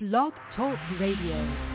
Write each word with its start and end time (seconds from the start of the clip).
Blog 0.00 0.32
Talk 0.56 0.76
Radio. 0.98 1.73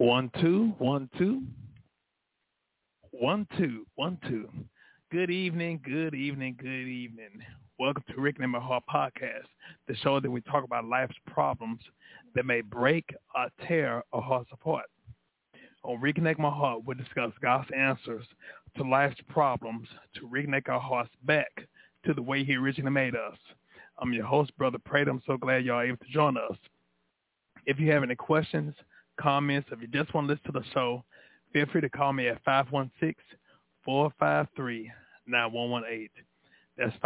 One 0.00 0.30
two 0.40 0.72
one 0.78 1.10
two 1.18 1.42
one 3.10 3.46
two 3.58 3.86
one 3.96 4.16
two. 4.26 4.48
Good 5.12 5.28
evening, 5.28 5.78
good 5.84 6.14
evening, 6.14 6.56
good 6.58 6.88
evening. 6.88 7.42
Welcome 7.78 8.04
to 8.08 8.14
Reconnect 8.14 8.48
My 8.48 8.60
Heart 8.60 8.84
Podcast, 8.90 9.44
the 9.88 9.96
show 9.96 10.18
that 10.18 10.30
we 10.30 10.40
talk 10.40 10.64
about 10.64 10.86
life's 10.86 11.16
problems 11.26 11.80
that 12.34 12.46
may 12.46 12.62
break 12.62 13.14
or 13.34 13.48
tear 13.68 14.02
our 14.14 14.22
hearts 14.22 14.48
apart. 14.54 14.86
On 15.82 16.00
Reconnect 16.00 16.38
My 16.38 16.48
Heart, 16.48 16.86
we 16.86 16.94
discuss 16.94 17.32
God's 17.42 17.68
answers 17.76 18.24
to 18.78 18.82
life's 18.82 19.20
problems 19.28 19.86
to 20.14 20.22
reconnect 20.22 20.70
our 20.70 20.80
hearts 20.80 21.10
back 21.24 21.50
to 22.06 22.14
the 22.14 22.22
way 22.22 22.42
He 22.42 22.56
originally 22.56 22.90
made 22.90 23.16
us. 23.16 23.36
I'm 23.98 24.14
your 24.14 24.24
host, 24.24 24.56
Brother 24.56 24.78
Prater. 24.82 25.10
I'm 25.10 25.20
so 25.26 25.36
glad 25.36 25.66
y'all 25.66 25.82
able 25.82 25.98
to 25.98 26.10
join 26.10 26.38
us. 26.38 26.56
If 27.66 27.78
you 27.78 27.92
have 27.92 28.02
any 28.02 28.16
questions, 28.16 28.74
comments, 29.20 29.68
if 29.72 29.80
you 29.80 29.88
just 29.88 30.14
want 30.14 30.28
to 30.28 30.32
listen 30.32 30.52
to 30.52 30.60
the 30.60 30.64
show, 30.72 31.04
feel 31.52 31.66
free 31.66 31.80
to 31.80 31.88
call 31.88 32.12
me 32.12 32.28
at 32.28 32.40
516-453-9118. 33.86 36.10
That's 36.76 36.96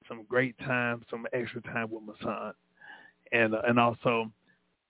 some 0.08 0.26
great 0.28 0.58
time, 0.60 1.04
some 1.10 1.26
extra 1.34 1.62
time 1.62 1.90
with 1.90 2.04
my 2.04 2.14
son, 2.22 2.54
and 3.32 3.56
uh, 3.56 3.62
and 3.68 3.80
also 3.80 4.32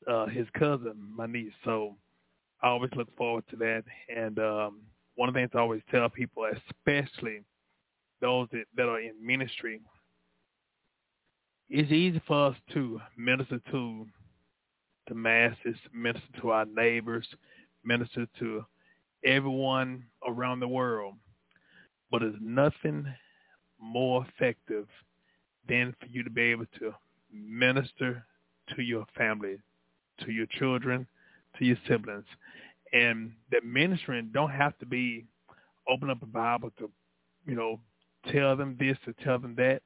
uh, 0.07 0.27
his 0.27 0.47
cousin, 0.57 0.93
my 1.15 1.25
niece. 1.25 1.53
So 1.63 1.95
I 2.61 2.67
always 2.67 2.91
look 2.95 3.15
forward 3.15 3.43
to 3.49 3.55
that. 3.57 3.83
And 4.13 4.39
um, 4.39 4.81
one 5.15 5.29
of 5.29 5.35
the 5.35 5.41
things 5.41 5.51
I 5.53 5.59
always 5.59 5.81
tell 5.91 6.09
people, 6.09 6.45
especially 6.45 7.41
those 8.21 8.47
that, 8.51 8.65
that 8.75 8.87
are 8.87 8.99
in 8.99 9.13
ministry, 9.21 9.81
it's 11.75 11.91
easy 11.91 12.21
for 12.27 12.49
us 12.49 12.55
to 12.71 13.01
minister 13.17 13.59
to 13.71 14.05
the 15.07 15.15
masses, 15.15 15.75
minister 15.91 16.27
to 16.39 16.51
our 16.51 16.65
neighbors, 16.65 17.25
minister 17.83 18.27
to 18.37 18.63
everyone 19.25 20.03
around 20.27 20.59
the 20.59 20.67
world. 20.67 21.15
But 22.11 22.21
there's 22.21 22.35
nothing 22.39 23.07
more 23.81 24.23
effective 24.23 24.85
than 25.67 25.95
for 25.99 26.05
you 26.11 26.23
to 26.23 26.29
be 26.29 26.43
able 26.43 26.67
to 26.77 26.93
minister 27.33 28.23
to 28.75 28.83
your 28.83 29.07
family, 29.17 29.57
to 30.19 30.31
your 30.31 30.45
children, 30.59 31.07
to 31.57 31.65
your 31.65 31.77
siblings. 31.87 32.25
And 32.93 33.31
that 33.51 33.65
ministering 33.65 34.29
don't 34.31 34.51
have 34.51 34.77
to 34.77 34.85
be 34.85 35.25
open 35.89 36.11
up 36.11 36.21
a 36.21 36.27
Bible 36.27 36.71
to, 36.77 36.91
you 37.47 37.55
know, 37.55 37.79
tell 38.31 38.55
them 38.55 38.77
this 38.79 38.97
or 39.07 39.13
tell 39.23 39.39
them 39.39 39.55
that. 39.55 39.81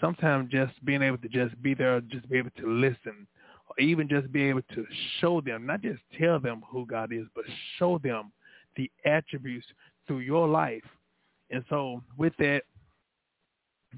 Sometimes 0.00 0.50
just 0.50 0.72
being 0.84 1.02
able 1.02 1.18
to 1.18 1.28
just 1.28 1.60
be 1.62 1.74
there, 1.74 2.00
just 2.00 2.28
be 2.28 2.38
able 2.38 2.50
to 2.58 2.66
listen, 2.66 3.26
or 3.68 3.82
even 3.84 4.08
just 4.08 4.30
be 4.32 4.42
able 4.44 4.62
to 4.74 4.86
show 5.20 5.40
them, 5.40 5.66
not 5.66 5.82
just 5.82 6.00
tell 6.18 6.38
them 6.38 6.62
who 6.70 6.86
God 6.86 7.12
is, 7.12 7.26
but 7.34 7.44
show 7.78 7.98
them 7.98 8.32
the 8.76 8.90
attributes 9.04 9.66
through 10.06 10.20
your 10.20 10.46
life. 10.48 10.84
And 11.50 11.64
so 11.68 12.02
with 12.16 12.32
that, 12.38 12.62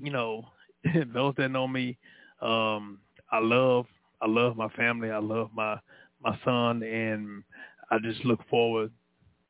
you 0.01 0.11
know, 0.11 0.47
those 1.15 1.35
that 1.37 1.51
know 1.51 1.69
me, 1.69 1.99
um, 2.41 3.01
I 3.31 3.39
love 3.39 3.87
I 4.23 4.27
love 4.27 4.57
my 4.57 4.69
family. 4.71 5.11
I 5.11 5.19
love 5.19 5.51
my 5.55 5.79
my 6.23 6.39
son, 6.45 6.83
and 6.83 7.43
I 7.91 7.99
just 7.99 8.25
look 8.25 8.41
forward 8.49 8.91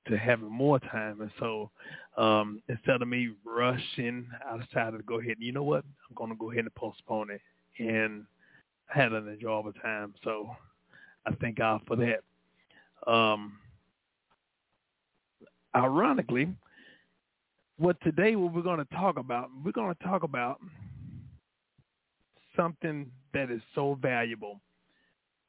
to 0.08 0.17
having 0.17 0.50
more 0.50 0.79
time. 0.79 1.20
And 1.20 1.31
so 1.38 1.70
um, 2.16 2.62
instead 2.68 3.02
of 3.02 3.08
me 3.08 3.30
rushing, 3.44 4.26
I 4.48 4.58
decided 4.58 4.98
to 4.98 5.02
go 5.04 5.20
ahead. 5.20 5.36
And 5.36 5.42
you 5.42 5.52
know 5.52 5.62
what? 5.62 5.84
I'm 6.08 6.14
going 6.14 6.30
to 6.30 6.36
go 6.36 6.50
ahead 6.50 6.64
and 6.64 6.74
postpone 6.74 7.30
it. 7.30 7.40
And 7.78 8.24
I 8.94 8.98
had 8.98 9.12
an 9.12 9.28
enjoyable 9.28 9.72
time. 9.74 10.14
So 10.24 10.50
I 11.26 11.32
thank 11.40 11.58
God 11.58 11.80
for 11.86 11.96
that. 11.96 12.20
Um, 13.10 13.58
ironically, 15.74 16.48
what 17.78 17.96
today 18.02 18.36
what 18.36 18.52
we're 18.52 18.62
going 18.62 18.84
to 18.84 18.94
talk 18.94 19.18
about, 19.18 19.48
we're 19.64 19.72
going 19.72 19.94
to 19.94 20.04
talk 20.04 20.22
about 20.22 20.60
something 22.56 23.10
that 23.32 23.50
is 23.50 23.62
so 23.74 23.98
valuable. 24.00 24.60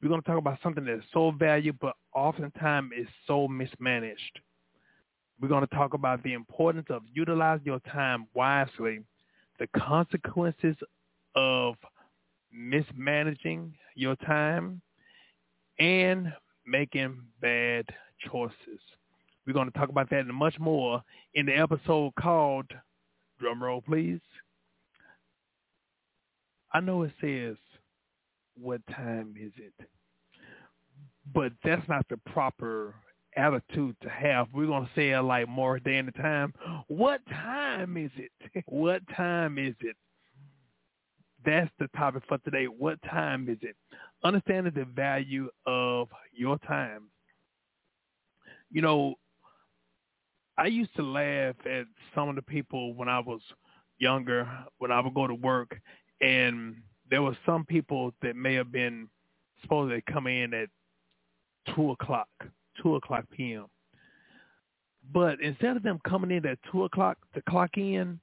We're 0.02 0.10
going 0.10 0.22
to 0.22 0.28
talk 0.28 0.38
about 0.38 0.60
something 0.64 0.86
that 0.86 0.94
is 0.94 1.04
so 1.14 1.32
valuable, 1.32 1.80
but 1.82 1.96
oftentimes 2.14 2.92
is 2.98 3.08
so 3.28 3.48
mismanaged. 3.48 4.40
We're 5.42 5.48
going 5.48 5.66
to 5.66 5.76
talk 5.76 5.96
about 5.96 6.22
the 6.22 6.34
importance 6.34 6.86
of 6.90 7.02
utilizing 7.12 7.66
your 7.66 7.80
time 7.80 8.28
wisely, 8.36 9.02
the 9.60 9.68
consequences 9.76 10.76
of 11.36 11.76
mismanaging 12.54 13.74
your 13.96 14.16
time, 14.18 14.82
and 15.80 16.32
making 16.68 17.22
bad 17.42 17.86
choices. 18.30 18.80
We're 19.48 19.54
going 19.54 19.72
to 19.72 19.78
talk 19.78 19.90
about 19.90 20.12
that 20.12 20.20
and 20.20 20.34
much 20.34 20.60
more 20.60 21.02
in 21.34 21.48
the 21.48 21.58
episode 21.58 22.14
called, 22.20 22.68
drumroll 23.42 23.84
please, 23.84 24.20
I 26.74 26.80
know 26.80 27.02
it 27.04 27.12
says, 27.20 27.58
what 28.56 28.82
time 28.88 29.34
is 29.40 29.52
it? 29.58 29.74
But 31.34 31.52
that's 31.64 31.88
not 31.90 32.06
the 32.10 32.18
proper 32.32 32.96
attitude 33.36 33.96
to 34.02 34.10
have. 34.10 34.48
We're 34.54 34.68
to 34.68 34.90
say 34.96 35.12
it 35.12 35.22
like 35.22 35.48
more 35.48 35.80
than 35.84 36.08
the 36.08 36.12
time. 36.14 36.54
What 36.88 37.22
time 37.30 37.98
is 37.98 38.12
it? 38.18 38.32
what 38.68 39.02
time 39.16 39.58
is 39.58 39.76
it? 39.82 39.96
That's 41.46 41.72
the 41.80 41.88
topic 41.98 42.24
for 42.28 42.38
today. 42.40 42.66
What 42.66 43.02
time 43.04 43.50
is 43.50 43.58
it? 43.62 43.76
Understanding 44.24 44.74
the 44.76 44.86
value 44.86 45.50
of 45.66 46.10
your 46.34 46.60
time. 46.60 47.04
You 48.70 48.82
know, 48.82 49.16
I 50.58 50.68
used 50.68 50.96
to 50.96 51.02
laugh 51.02 51.56
at 51.66 51.86
some 52.14 52.30
of 52.30 52.36
the 52.36 52.42
people 52.42 52.94
when 52.94 53.10
I 53.10 53.20
was 53.20 53.42
younger, 53.98 54.48
when 54.78 54.92
I 54.92 55.00
would 55.00 55.14
go 55.14 55.28
to 55.28 55.34
work 55.34 55.80
and 56.22 56.76
there 57.10 57.22
were 57.22 57.38
some 57.46 57.66
people 57.66 58.14
that 58.22 58.36
may 58.36 58.54
have 58.54 58.72
been 58.72 59.10
supposed 59.62 59.94
to 59.94 60.14
come 60.14 60.28
in 60.28 60.54
at 60.54 60.70
two 61.76 61.92
o'clock, 61.92 62.30
two 62.82 62.96
o'clock 62.96 63.26
p.m. 63.32 63.66
But 65.14 65.42
instead 65.42 65.78
of 65.78 65.84
them 65.84 66.00
coming 66.08 66.32
in 66.32 66.46
at 66.46 66.60
two 66.72 66.84
o'clock 66.84 67.18
to 67.34 67.42
clock 67.50 67.78
in, 67.78 68.20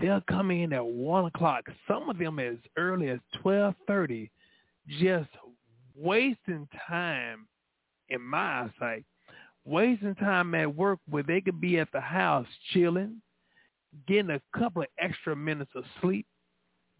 they'll 0.00 0.22
come 0.28 0.50
in 0.50 0.72
at 0.72 0.84
one 0.84 1.26
o'clock. 1.26 1.64
Some 1.86 2.08
of 2.08 2.18
them 2.18 2.38
as 2.38 2.56
early 2.76 3.10
as 3.10 3.20
twelve 3.42 3.74
thirty, 3.86 4.30
just 5.00 5.28
wasting 5.94 6.68
time 6.88 7.46
in 8.08 8.22
my 8.22 8.62
eyesight, 8.62 9.04
wasting 9.64 10.14
time 10.14 10.54
at 10.54 10.74
work 10.74 10.98
where 11.08 11.22
they 11.22 11.40
could 11.40 11.60
be 11.60 11.78
at 11.78 11.92
the 11.92 12.00
house 12.00 12.46
chilling, 12.72 13.20
getting 14.06 14.30
a 14.30 14.40
couple 14.58 14.82
of 14.82 14.88
extra 14.98 15.36
minutes 15.36 15.70
of 15.74 15.84
sleep, 16.00 16.26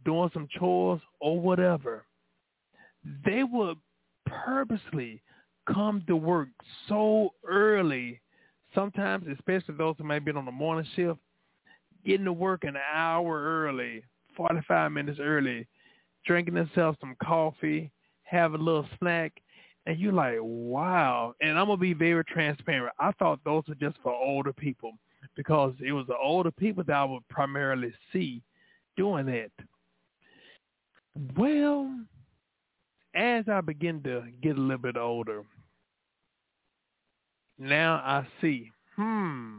doing 0.04 0.30
some 0.34 0.48
chores 0.58 1.00
or 1.20 1.40
whatever, 1.40 2.04
they 3.24 3.42
would 3.44 3.76
purposely 4.26 5.22
come 5.72 6.02
to 6.06 6.16
work 6.16 6.48
so 6.88 7.32
early, 7.46 8.20
sometimes 8.74 9.26
especially 9.32 9.74
those 9.76 9.96
who 9.98 10.04
may 10.04 10.18
be 10.18 10.32
on 10.32 10.44
the 10.44 10.52
morning 10.52 10.88
shift, 10.94 11.18
getting 12.04 12.24
to 12.24 12.32
work 12.32 12.64
an 12.64 12.76
hour 12.92 13.42
early, 13.42 14.02
45 14.36 14.92
minutes 14.92 15.18
early, 15.20 15.66
drinking 16.24 16.54
themselves 16.54 16.98
some 17.00 17.16
coffee, 17.22 17.90
have 18.22 18.54
a 18.54 18.58
little 18.58 18.86
snack, 18.98 19.32
and 19.86 19.98
you're 19.98 20.12
like, 20.12 20.36
wow. 20.40 21.34
And 21.40 21.58
I'm 21.58 21.66
going 21.66 21.78
to 21.78 21.80
be 21.80 21.94
very 21.94 22.24
transparent. 22.24 22.94
I 22.98 23.12
thought 23.12 23.40
those 23.44 23.64
were 23.68 23.74
just 23.74 23.96
for 24.02 24.12
older 24.12 24.52
people 24.52 24.92
because 25.34 25.74
it 25.80 25.92
was 25.92 26.06
the 26.06 26.16
older 26.16 26.50
people 26.50 26.84
that 26.84 26.96
I 26.96 27.04
would 27.04 27.26
primarily 27.28 27.92
see 28.12 28.42
doing 28.96 29.26
that. 29.26 29.50
Well, 31.36 31.90
as 33.14 33.44
I 33.48 33.60
begin 33.60 34.02
to 34.02 34.24
get 34.42 34.56
a 34.56 34.60
little 34.60 34.78
bit 34.78 34.96
older, 34.96 35.44
now 37.58 37.94
I 37.96 38.26
see, 38.40 38.70
hmm, 38.96 39.58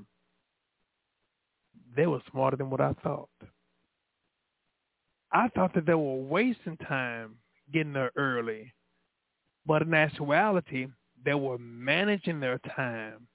they 1.95 2.07
were 2.07 2.21
smarter 2.31 2.57
than 2.57 2.69
what 2.69 2.81
I 2.81 2.93
thought. 3.03 3.29
I 5.31 5.47
thought 5.49 5.73
that 5.75 5.85
they 5.85 5.93
were 5.93 6.15
wasting 6.15 6.77
time 6.77 7.35
getting 7.71 7.93
there 7.93 8.11
early, 8.15 8.73
but 9.65 9.83
in 9.83 9.93
actuality, 9.93 10.87
they 11.23 11.35
were 11.35 11.57
managing 11.57 12.39
their 12.39 12.59
time 12.75 13.27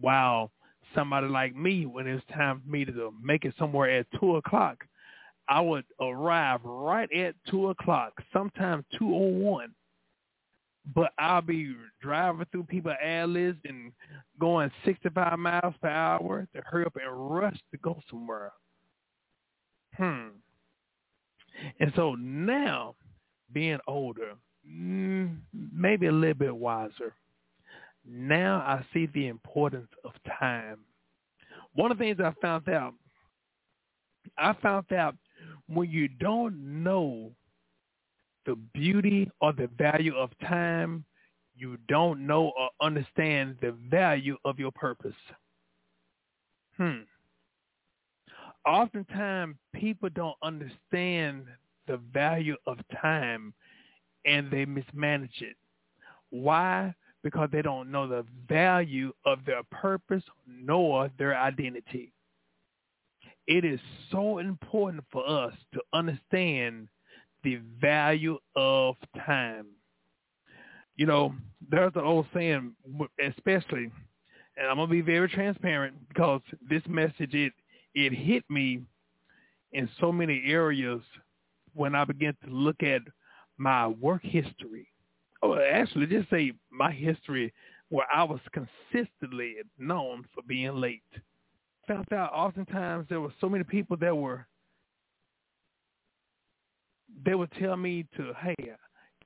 while 0.00 0.50
somebody 0.94 1.26
like 1.26 1.54
me, 1.54 1.84
when 1.84 2.06
it's 2.06 2.24
time 2.32 2.62
for 2.62 2.70
me 2.70 2.84
to 2.84 3.12
make 3.22 3.44
it 3.44 3.54
somewhere 3.58 3.90
at 3.90 4.06
2 4.20 4.36
o'clock, 4.36 4.84
I 5.48 5.60
would 5.60 5.84
arrive 6.00 6.60
right 6.64 7.10
at 7.12 7.34
two 7.48 7.68
o'clock, 7.68 8.12
sometimes 8.32 8.84
two 8.98 9.14
o 9.14 9.18
oh 9.18 9.28
one. 9.28 9.74
But 10.94 11.12
I'll 11.18 11.42
be 11.42 11.74
driving 12.00 12.46
through 12.52 12.64
people 12.64 12.94
alleys 13.02 13.56
and 13.64 13.92
going 14.38 14.70
sixty 14.84 15.08
five 15.10 15.38
miles 15.38 15.74
per 15.82 15.88
hour 15.88 16.46
to 16.54 16.62
hurry 16.64 16.86
up 16.86 16.96
and 16.96 17.30
rush 17.30 17.58
to 17.72 17.78
go 17.78 18.00
somewhere. 18.08 18.52
Hmm. 19.96 20.28
And 21.80 21.92
so 21.96 22.14
now, 22.14 22.94
being 23.52 23.78
older, 23.88 24.34
mm, 24.68 25.36
maybe 25.72 26.06
a 26.06 26.12
little 26.12 26.34
bit 26.34 26.54
wiser, 26.54 27.14
now 28.06 28.58
I 28.58 28.84
see 28.92 29.06
the 29.06 29.26
importance 29.26 29.88
of 30.04 30.12
time. 30.38 30.78
One 31.74 31.90
of 31.90 31.98
the 31.98 32.04
things 32.04 32.20
I 32.20 32.32
found 32.40 32.68
out, 32.68 32.94
I 34.38 34.52
found 34.62 34.92
out 34.92 35.16
when 35.66 35.90
you 35.90 36.08
don't 36.08 36.82
know 36.82 37.32
the 38.46 38.56
beauty 38.72 39.30
or 39.40 39.52
the 39.52 39.68
value 39.78 40.14
of 40.14 40.30
time, 40.46 41.04
you 41.56 41.76
don't 41.88 42.26
know 42.26 42.52
or 42.58 42.70
understand 42.80 43.56
the 43.60 43.72
value 43.90 44.36
of 44.44 44.58
your 44.58 44.72
purpose. 44.72 45.14
Hmm. 46.76 47.00
Oftentimes, 48.66 49.56
people 49.74 50.08
don't 50.14 50.36
understand 50.42 51.44
the 51.86 51.98
value 52.12 52.56
of 52.66 52.78
time 53.00 53.54
and 54.24 54.50
they 54.50 54.64
mismanage 54.64 55.40
it. 55.40 55.56
Why? 56.30 56.94
Because 57.22 57.48
they 57.52 57.62
don't 57.62 57.90
know 57.90 58.08
the 58.08 58.24
value 58.48 59.12
of 59.24 59.38
their 59.46 59.62
purpose 59.70 60.22
nor 60.46 61.10
their 61.18 61.38
identity 61.38 62.12
it 63.46 63.64
is 63.64 63.80
so 64.10 64.38
important 64.38 65.04
for 65.10 65.28
us 65.28 65.54
to 65.72 65.80
understand 65.92 66.88
the 67.46 67.60
value 67.80 68.38
of 68.56 68.96
time. 69.24 69.66
You 70.96 71.06
know, 71.06 71.32
there's 71.70 71.92
an 71.94 72.02
old 72.02 72.26
saying, 72.34 72.72
especially, 73.24 73.92
and 74.56 74.66
I'm 74.68 74.76
gonna 74.76 74.88
be 74.88 75.00
very 75.00 75.28
transparent 75.28 75.94
because 76.08 76.40
this 76.68 76.82
message 76.88 77.34
it 77.34 77.52
it 77.94 78.12
hit 78.12 78.42
me 78.50 78.82
in 79.72 79.88
so 80.00 80.10
many 80.10 80.42
areas 80.44 81.00
when 81.74 81.94
I 81.94 82.04
began 82.04 82.34
to 82.44 82.50
look 82.50 82.82
at 82.82 83.02
my 83.58 83.86
work 83.86 84.22
history. 84.24 84.88
Oh, 85.40 85.54
actually, 85.56 86.06
just 86.06 86.28
say 86.28 86.52
my 86.72 86.90
history 86.90 87.52
where 87.90 88.06
I 88.12 88.24
was 88.24 88.40
consistently 88.52 89.54
known 89.78 90.24
for 90.34 90.42
being 90.48 90.74
late. 90.74 91.02
Found 91.86 92.12
out 92.12 92.32
oftentimes 92.32 93.06
there 93.08 93.20
were 93.20 93.32
so 93.40 93.48
many 93.48 93.62
people 93.62 93.96
that 93.98 94.16
were 94.16 94.48
they 97.24 97.34
would 97.34 97.50
tell 97.58 97.76
me 97.76 98.06
to, 98.16 98.32
hey, 98.40 98.54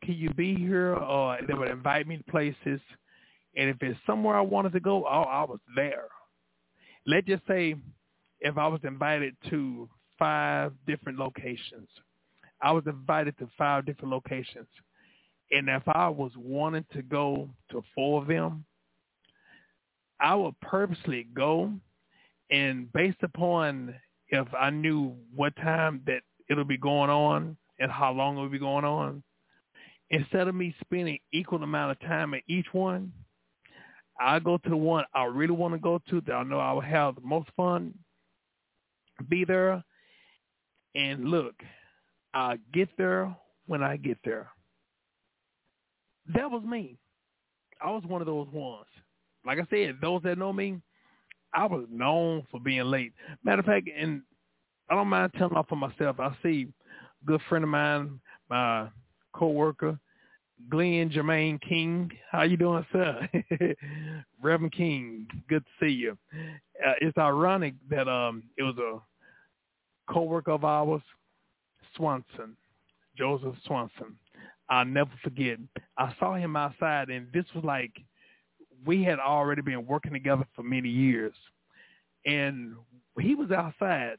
can 0.03 0.15
you 0.15 0.31
be 0.31 0.55
here? 0.55 0.95
Or 0.95 1.39
they 1.47 1.55
would 1.55 1.71
invite 1.71 2.07
me 2.07 2.19
to 2.19 2.25
places. 2.25 2.81
And 3.57 3.69
if 3.69 3.77
it's 3.81 3.99
somewhere 4.07 4.37
I 4.37 4.43
wanted 4.43 4.73
to 4.73 4.81
go, 4.81 5.05
oh, 5.05 5.23
I 5.23 5.45
was 5.45 5.61
there. 5.75 6.05
Let's 7.07 7.27
just 7.27 7.47
say 7.47 7.75
if 8.41 8.57
I 8.57 8.67
was 8.69 8.81
invited 8.85 9.37
to 9.51 9.89
five 10.19 10.73
different 10.87 11.19
locations, 11.19 11.89
I 12.63 12.73
was 12.73 12.85
invited 12.87 13.37
to 13.39 13.49
five 13.57 13.87
different 13.87 14.13
locations. 14.13 14.69
And 15.51 15.69
if 15.69 15.83
I 15.89 16.09
was 16.09 16.31
wanting 16.37 16.85
to 16.93 17.03
go 17.03 17.49
to 17.71 17.83
four 17.95 18.23
of 18.23 18.29
them, 18.29 18.65
I 20.21 20.35
would 20.35 20.59
purposely 20.61 21.27
go 21.35 21.73
and 22.51 22.93
based 22.93 23.23
upon 23.23 23.95
if 24.29 24.47
I 24.55 24.71
knew 24.71 25.17
what 25.35 25.57
time 25.57 26.03
that 26.07 26.23
it'll 26.49 26.65
be 26.65 26.77
going 26.77 27.11
on 27.11 27.57
and 27.81 27.91
how 27.91 28.13
long 28.13 28.37
it'll 28.37 28.49
be 28.49 28.59
going 28.59 28.85
on, 28.85 29.23
instead 30.11 30.47
of 30.47 30.55
me 30.55 30.75
spending 30.81 31.19
equal 31.33 31.63
amount 31.63 31.93
of 31.93 32.01
time 32.01 32.35
at 32.35 32.43
each 32.47 32.67
one, 32.73 33.13
I 34.21 34.39
go 34.39 34.59
to 34.59 34.69
the 34.69 34.77
one 34.77 35.05
I 35.15 35.25
really 35.25 35.55
want 35.55 35.75
to 35.75 35.81
go 35.81 36.01
to 36.11 36.21
that 36.27 36.33
I 36.33 36.43
know 36.43 36.59
I 36.59 36.73
will 36.73 36.83
have 36.83 37.15
the 37.15 37.23
most 37.23 37.49
fun, 37.57 37.95
be 39.29 39.45
there, 39.45 39.83
and 40.95 41.25
look, 41.25 41.55
I 42.35 42.59
get 42.73 42.91
there 42.99 43.35
when 43.67 43.83
I 43.83 43.97
get 43.97 44.19
there. 44.25 44.51
That 46.35 46.51
was 46.51 46.63
me. 46.65 46.99
I 47.83 47.91
was 47.91 48.03
one 48.07 48.21
of 48.21 48.27
those 48.27 48.49
ones. 48.53 48.87
Like 49.47 49.59
I 49.59 49.67
said, 49.71 49.97
those 50.03 50.23
that 50.25 50.37
know 50.37 50.53
me, 50.53 50.81
I 51.55 51.65
was 51.65 51.87
known 51.91 52.47
for 52.51 52.61
being 52.61 52.85
late. 52.85 53.13
Matter 53.43 53.61
of 53.61 53.67
fact, 53.67 53.89
and 53.97 54.23
I 54.91 54.95
don't 54.95 55.09
mind 55.09 55.33
telling 55.39 55.57
off 55.57 55.69
for 55.69 55.77
myself. 55.77 56.21
I 56.21 56.37
see 56.43 56.69
good 57.27 57.41
friend 57.49 57.65
of 57.65 57.71
mine, 57.71 58.21
my 58.49 58.89
coworker, 59.33 59.99
Glenn 60.69 61.11
Jermaine 61.11 61.61
King. 61.61 62.11
How 62.31 62.43
you 62.43 62.57
doing, 62.57 62.85
sir? 62.93 63.29
Reverend 64.43 64.73
King, 64.73 65.27
good 65.49 65.65
to 65.65 65.85
see 65.85 65.93
you. 65.93 66.19
Uh, 66.87 66.93
it's 67.00 67.17
ironic 67.19 67.75
that 67.89 68.09
um 68.09 68.43
it 68.57 68.62
was 68.62 68.77
a 68.79 70.12
coworker 70.12 70.53
of 70.53 70.65
ours, 70.65 71.03
Swanson, 71.97 72.57
Joseph 73.17 73.55
Swanson. 73.67 74.17
I'll 74.69 74.85
never 74.85 75.11
forget. 75.23 75.59
I 75.99 76.15
saw 76.19 76.35
him 76.35 76.57
outside, 76.57 77.11
and 77.11 77.27
this 77.33 77.45
was 77.55 77.65
like 77.65 77.93
we 78.87 79.03
had 79.03 79.19
already 79.19 79.62
been 79.62 79.87
working 79.87 80.12
together 80.12 80.47
for 80.55 80.62
many 80.62 80.89
years, 80.89 81.35
and 82.25 82.75
he 83.19 83.35
was 83.35 83.50
outside, 83.50 84.17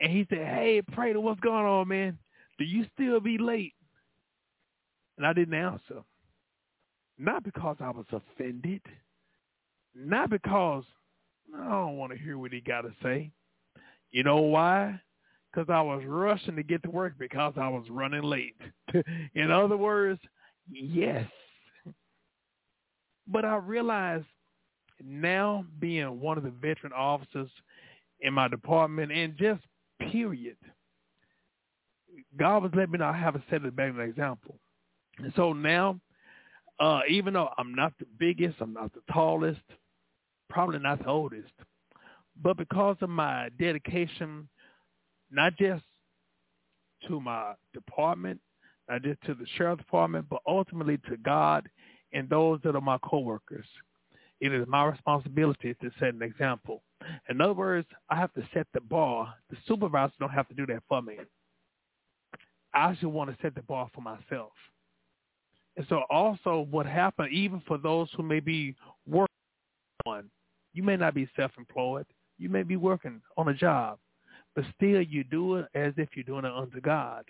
and 0.00 0.10
he 0.10 0.26
said, 0.30 0.46
"Hey, 0.46 0.82
Prater, 0.92 1.20
what's 1.20 1.40
going 1.40 1.66
on, 1.66 1.88
man? 1.88 2.18
Do 2.58 2.64
you 2.64 2.86
still 2.94 3.20
be 3.20 3.38
late?" 3.38 3.74
And 5.16 5.26
I 5.26 5.32
didn't 5.32 5.54
answer, 5.54 6.02
not 7.18 7.44
because 7.44 7.76
I 7.80 7.90
was 7.90 8.06
offended, 8.12 8.82
not 9.94 10.30
because 10.30 10.84
I 11.54 11.68
don't 11.68 11.96
want 11.96 12.12
to 12.12 12.18
hear 12.18 12.38
what 12.38 12.52
he 12.52 12.60
got 12.60 12.82
to 12.82 12.92
say. 13.02 13.30
You 14.10 14.24
know 14.24 14.38
why? 14.38 15.00
Because 15.52 15.68
I 15.68 15.80
was 15.82 16.02
rushing 16.06 16.56
to 16.56 16.62
get 16.62 16.82
to 16.84 16.90
work 16.90 17.14
because 17.18 17.54
I 17.56 17.68
was 17.68 17.84
running 17.90 18.22
late. 18.22 18.56
In 19.34 19.50
other 19.50 19.76
words, 19.76 20.20
yes. 20.70 21.26
But 23.26 23.44
I 23.44 23.56
realized 23.56 24.26
now 25.02 25.64
being 25.78 26.20
one 26.20 26.38
of 26.38 26.44
the 26.44 26.50
veteran 26.50 26.92
officers 26.92 27.48
in 28.20 28.34
my 28.34 28.48
department 28.48 29.12
and 29.12 29.36
just 29.36 29.62
period, 30.10 30.56
God 32.38 32.62
was 32.62 32.72
letting 32.74 32.92
me 32.92 32.98
know 32.98 33.06
I 33.06 33.16
have 33.16 33.34
to 33.34 33.42
set 33.50 33.64
a 33.64 33.70
better 33.70 34.02
example. 34.02 34.58
And 35.18 35.32
so 35.36 35.52
now, 35.52 36.00
uh, 36.78 37.00
even 37.08 37.34
though 37.34 37.50
I'm 37.58 37.74
not 37.74 37.92
the 37.98 38.06
biggest, 38.18 38.56
I'm 38.60 38.72
not 38.72 38.92
the 38.94 39.02
tallest, 39.12 39.60
probably 40.48 40.78
not 40.78 41.00
the 41.00 41.08
oldest, 41.08 41.52
but 42.42 42.56
because 42.56 42.96
of 43.00 43.10
my 43.10 43.50
dedication, 43.58 44.48
not 45.30 45.56
just 45.58 45.84
to 47.06 47.20
my 47.20 47.52
department, 47.74 48.40
not 48.88 49.02
just 49.02 49.20
to 49.22 49.34
the 49.34 49.46
sheriff's 49.56 49.82
department, 49.82 50.26
but 50.28 50.40
ultimately 50.46 50.98
to 51.08 51.16
God 51.18 51.68
and 52.12 52.28
those 52.28 52.60
that 52.64 52.74
are 52.74 52.80
my 52.80 52.98
coworkers. 52.98 53.66
It 54.40 54.52
is 54.52 54.66
my 54.66 54.84
responsibility 54.84 55.74
to 55.74 55.90
set 55.98 56.14
an 56.14 56.22
example. 56.22 56.82
In 57.28 57.40
other 57.40 57.52
words, 57.52 57.86
I 58.08 58.16
have 58.16 58.32
to 58.34 58.42
set 58.54 58.66
the 58.72 58.80
bar. 58.80 59.34
The 59.50 59.56
supervisors 59.66 60.14
don't 60.18 60.30
have 60.30 60.48
to 60.48 60.54
do 60.54 60.66
that 60.66 60.82
for 60.88 61.02
me. 61.02 61.16
I 62.72 62.94
should 62.96 63.08
want 63.08 63.30
to 63.30 63.36
set 63.42 63.54
the 63.54 63.62
bar 63.62 63.90
for 63.94 64.00
myself. 64.00 64.52
And 65.76 65.86
so 65.88 66.02
also 66.10 66.66
what 66.70 66.86
happened, 66.86 67.32
even 67.32 67.62
for 67.66 67.78
those 67.78 68.08
who 68.16 68.22
may 68.22 68.40
be 68.40 68.74
working 69.06 69.26
on, 70.06 70.30
you 70.72 70.82
may 70.82 70.96
not 70.96 71.14
be 71.14 71.28
self-employed. 71.36 72.06
You 72.38 72.48
may 72.48 72.62
be 72.62 72.76
working 72.76 73.20
on 73.36 73.48
a 73.48 73.54
job, 73.54 73.98
but 74.54 74.64
still 74.76 75.02
you 75.02 75.24
do 75.24 75.56
it 75.56 75.66
as 75.74 75.92
if 75.96 76.10
you're 76.14 76.24
doing 76.24 76.44
it 76.44 76.52
unto 76.52 76.80
God. 76.80 77.24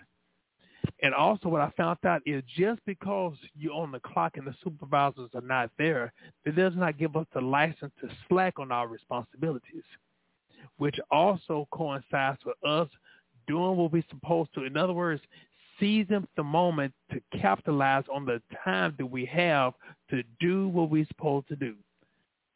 And 1.01 1.13
also 1.13 1.49
what 1.49 1.61
I 1.61 1.71
found 1.77 1.99
out 2.05 2.21
is 2.25 2.43
just 2.57 2.79
because 2.85 3.33
you're 3.57 3.73
on 3.73 3.91
the 3.91 3.99
clock 3.99 4.37
and 4.37 4.45
the 4.47 4.55
supervisors 4.63 5.29
are 5.33 5.41
not 5.41 5.71
there, 5.77 6.13
that 6.45 6.55
does 6.55 6.73
not 6.75 6.97
give 6.97 7.15
us 7.15 7.25
the 7.33 7.41
license 7.41 7.91
to 8.01 8.09
slack 8.27 8.59
on 8.59 8.71
our 8.71 8.87
responsibilities, 8.87 9.83
which 10.77 10.99
also 11.09 11.67
coincides 11.71 12.39
with 12.45 12.57
us 12.65 12.87
doing 13.47 13.77
what 13.77 13.91
we're 13.91 14.03
supposed 14.09 14.53
to. 14.55 14.63
In 14.65 14.77
other 14.77 14.93
words, 14.93 15.21
seizing 15.79 16.27
the 16.35 16.43
moment 16.43 16.93
to 17.11 17.21
capitalize 17.39 18.03
on 18.13 18.25
the 18.25 18.41
time 18.63 18.95
that 18.97 19.05
we 19.05 19.25
have 19.25 19.73
to 20.09 20.23
do 20.39 20.67
what 20.69 20.89
we're 20.89 21.07
supposed 21.07 21.47
to 21.47 21.55
do. 21.55 21.75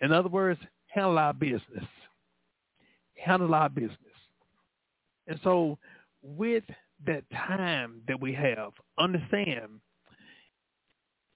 In 0.02 0.12
other 0.12 0.30
words, 0.30 0.60
handle 0.88 1.18
our 1.18 1.34
business 1.34 1.86
handle 3.16 3.54
our 3.54 3.70
business. 3.70 3.98
And 5.28 5.40
so 5.44 5.78
with 6.22 6.64
that 7.06 7.24
time 7.32 8.02
that 8.08 8.20
we 8.20 8.34
have, 8.34 8.72
understand 8.98 9.80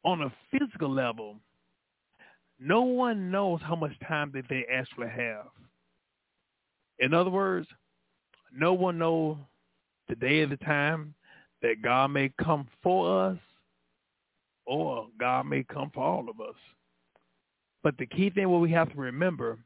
on 0.05 0.21
a 0.21 0.33
physical 0.51 0.89
level, 0.89 1.37
no 2.59 2.81
one 2.81 3.31
knows 3.31 3.59
how 3.63 3.75
much 3.75 3.93
time 4.07 4.31
that 4.33 4.45
they 4.49 4.65
actually 4.71 5.09
have. 5.09 5.47
In 6.99 7.13
other 7.13 7.29
words, 7.29 7.67
no 8.53 8.73
one 8.73 8.97
knows 8.97 9.37
the 10.07 10.15
day 10.15 10.41
of 10.41 10.49
the 10.49 10.57
time 10.57 11.13
that 11.61 11.81
God 11.81 12.07
may 12.11 12.31
come 12.41 12.67
for 12.81 13.25
us 13.27 13.37
or 14.65 15.07
God 15.19 15.45
may 15.45 15.63
come 15.63 15.91
for 15.93 16.03
all 16.03 16.29
of 16.29 16.39
us. 16.41 16.55
But 17.83 17.97
the 17.97 18.05
key 18.05 18.29
thing 18.29 18.49
what 18.49 18.61
we 18.61 18.71
have 18.71 18.91
to 18.91 18.97
remember 18.97 19.57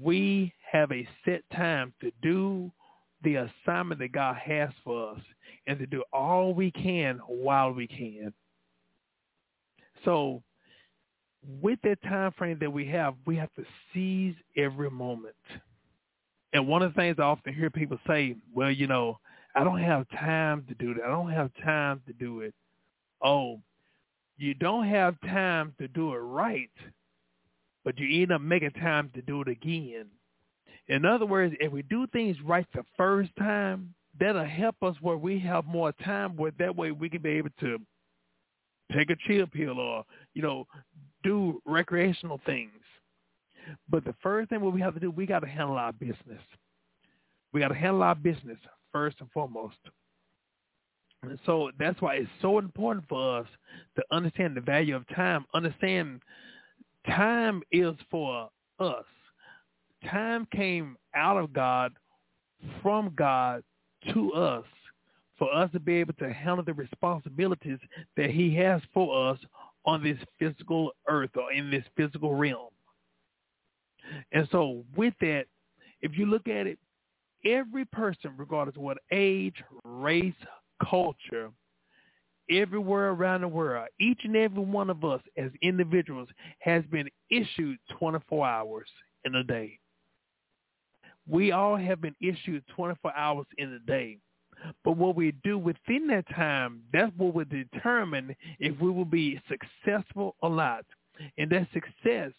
we 0.00 0.52
have 0.70 0.92
a 0.92 1.06
set 1.24 1.42
time 1.52 1.92
to 2.00 2.10
do 2.22 2.70
the 3.22 3.36
assignment 3.36 4.00
that 4.00 4.12
God 4.12 4.36
has 4.36 4.70
for 4.84 5.12
us 5.12 5.20
and 5.66 5.78
to 5.78 5.86
do 5.86 6.02
all 6.12 6.54
we 6.54 6.70
can 6.70 7.20
while 7.26 7.72
we 7.72 7.86
can. 7.86 8.32
So 10.04 10.42
with 11.60 11.78
that 11.84 12.02
time 12.02 12.32
frame 12.32 12.58
that 12.60 12.72
we 12.72 12.86
have, 12.88 13.14
we 13.26 13.36
have 13.36 13.52
to 13.54 13.64
seize 13.92 14.34
every 14.56 14.90
moment. 14.90 15.34
And 16.52 16.66
one 16.66 16.82
of 16.82 16.92
the 16.92 17.00
things 17.00 17.16
I 17.18 17.22
often 17.22 17.54
hear 17.54 17.70
people 17.70 17.98
say, 18.06 18.36
well, 18.54 18.70
you 18.70 18.86
know, 18.86 19.18
I 19.54 19.64
don't 19.64 19.80
have 19.80 20.08
time 20.10 20.64
to 20.68 20.74
do 20.74 20.94
that. 20.94 21.04
I 21.04 21.08
don't 21.08 21.30
have 21.30 21.50
time 21.64 22.02
to 22.06 22.12
do 22.12 22.40
it. 22.40 22.54
Oh, 23.22 23.60
you 24.36 24.54
don't 24.54 24.86
have 24.88 25.20
time 25.20 25.74
to 25.78 25.88
do 25.88 26.12
it 26.14 26.18
right 26.18 26.70
but 27.84 27.98
you 27.98 28.22
end 28.22 28.32
up 28.32 28.40
making 28.40 28.70
time 28.72 29.10
to 29.14 29.22
do 29.22 29.42
it 29.42 29.48
again. 29.48 30.06
In 30.88 31.04
other 31.04 31.26
words, 31.26 31.54
if 31.60 31.72
we 31.72 31.82
do 31.82 32.06
things 32.08 32.36
right 32.44 32.66
the 32.74 32.84
first 32.96 33.30
time, 33.38 33.94
that'll 34.18 34.44
help 34.44 34.76
us 34.82 34.96
where 35.00 35.16
we 35.16 35.38
have 35.40 35.64
more 35.64 35.92
time 36.04 36.36
where 36.36 36.52
that 36.58 36.74
way 36.74 36.90
we 36.90 37.08
can 37.08 37.22
be 37.22 37.30
able 37.30 37.50
to 37.60 37.78
take 38.92 39.10
a 39.10 39.16
chill 39.26 39.46
pill 39.46 39.78
or, 39.78 40.04
you 40.34 40.42
know, 40.42 40.66
do 41.22 41.62
recreational 41.64 42.40
things. 42.44 42.72
But 43.88 44.04
the 44.04 44.14
first 44.22 44.50
thing 44.50 44.60
what 44.60 44.74
we 44.74 44.80
have 44.80 44.94
to 44.94 45.00
do, 45.00 45.10
we 45.10 45.24
got 45.24 45.40
to 45.40 45.46
handle 45.46 45.76
our 45.76 45.92
business. 45.92 46.42
We 47.52 47.60
got 47.60 47.68
to 47.68 47.74
handle 47.74 48.02
our 48.02 48.14
business 48.14 48.58
first 48.92 49.16
and 49.20 49.30
foremost. 49.30 49.76
And 51.22 51.38
so 51.46 51.70
that's 51.78 52.00
why 52.00 52.16
it's 52.16 52.28
so 52.40 52.58
important 52.58 53.08
for 53.08 53.38
us 53.38 53.46
to 53.96 54.02
understand 54.10 54.56
the 54.56 54.60
value 54.60 54.96
of 54.96 55.06
time, 55.14 55.46
understand 55.54 56.20
time 57.06 57.62
is 57.70 57.94
for 58.10 58.50
us. 58.80 59.04
Time 60.10 60.46
came 60.54 60.96
out 61.14 61.36
of 61.36 61.52
God, 61.52 61.92
from 62.82 63.12
God 63.16 63.62
to 64.12 64.32
us 64.32 64.64
for 65.42 65.52
us 65.52 65.68
to 65.72 65.80
be 65.80 65.94
able 65.94 66.12
to 66.14 66.32
handle 66.32 66.64
the 66.64 66.72
responsibilities 66.72 67.78
that 68.16 68.30
he 68.30 68.54
has 68.54 68.80
for 68.94 69.28
us 69.28 69.38
on 69.84 70.00
this 70.00 70.16
physical 70.38 70.92
earth 71.08 71.30
or 71.36 71.52
in 71.52 71.68
this 71.68 71.82
physical 71.96 72.36
realm. 72.36 72.68
And 74.30 74.46
so 74.52 74.84
with 74.94 75.14
that, 75.20 75.46
if 76.00 76.16
you 76.16 76.26
look 76.26 76.46
at 76.46 76.68
it, 76.68 76.78
every 77.44 77.84
person, 77.86 78.34
regardless 78.36 78.76
of 78.76 78.82
what 78.82 78.98
age, 79.10 79.56
race, 79.84 80.32
culture, 80.88 81.50
everywhere 82.48 83.10
around 83.10 83.40
the 83.40 83.48
world, 83.48 83.88
each 83.98 84.20
and 84.22 84.36
every 84.36 84.62
one 84.62 84.90
of 84.90 85.04
us 85.04 85.22
as 85.36 85.50
individuals 85.60 86.28
has 86.60 86.84
been 86.84 87.08
issued 87.30 87.78
24 87.98 88.46
hours 88.46 88.88
in 89.24 89.34
a 89.34 89.42
day. 89.42 89.76
We 91.28 91.52
all 91.52 91.76
have 91.76 92.00
been 92.00 92.16
issued 92.20 92.64
24 92.74 93.16
hours 93.16 93.46
in 93.58 93.72
a 93.72 93.78
day. 93.80 94.18
But 94.84 94.96
what 94.96 95.16
we 95.16 95.32
do 95.42 95.58
within 95.58 96.06
that 96.08 96.28
time, 96.34 96.82
that's 96.92 97.12
what 97.16 97.34
will 97.34 97.44
determine 97.44 98.34
if 98.58 98.78
we 98.80 98.90
will 98.90 99.04
be 99.04 99.40
successful 99.48 100.36
or 100.40 100.50
not. 100.50 100.84
And 101.38 101.50
that 101.50 101.68
success 101.72 102.32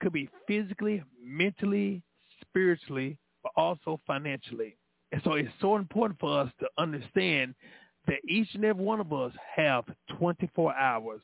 could 0.00 0.12
be 0.12 0.28
physically, 0.46 1.02
mentally, 1.22 2.02
spiritually, 2.40 3.18
but 3.42 3.52
also 3.56 4.00
financially. 4.06 4.76
And 5.12 5.22
so 5.22 5.34
it's 5.34 5.48
so 5.60 5.76
important 5.76 6.18
for 6.18 6.40
us 6.40 6.50
to 6.60 6.68
understand 6.78 7.54
that 8.06 8.18
each 8.28 8.48
and 8.54 8.64
every 8.64 8.84
one 8.84 9.00
of 9.00 9.12
us 9.12 9.32
have 9.54 9.84
24 10.18 10.74
hours 10.74 11.22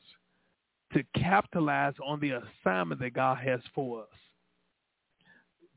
to 0.93 1.03
capitalize 1.15 1.93
on 2.05 2.19
the 2.19 2.31
assignment 2.31 3.01
that 3.01 3.13
God 3.13 3.37
has 3.37 3.59
for 3.73 4.01
us. 4.01 4.07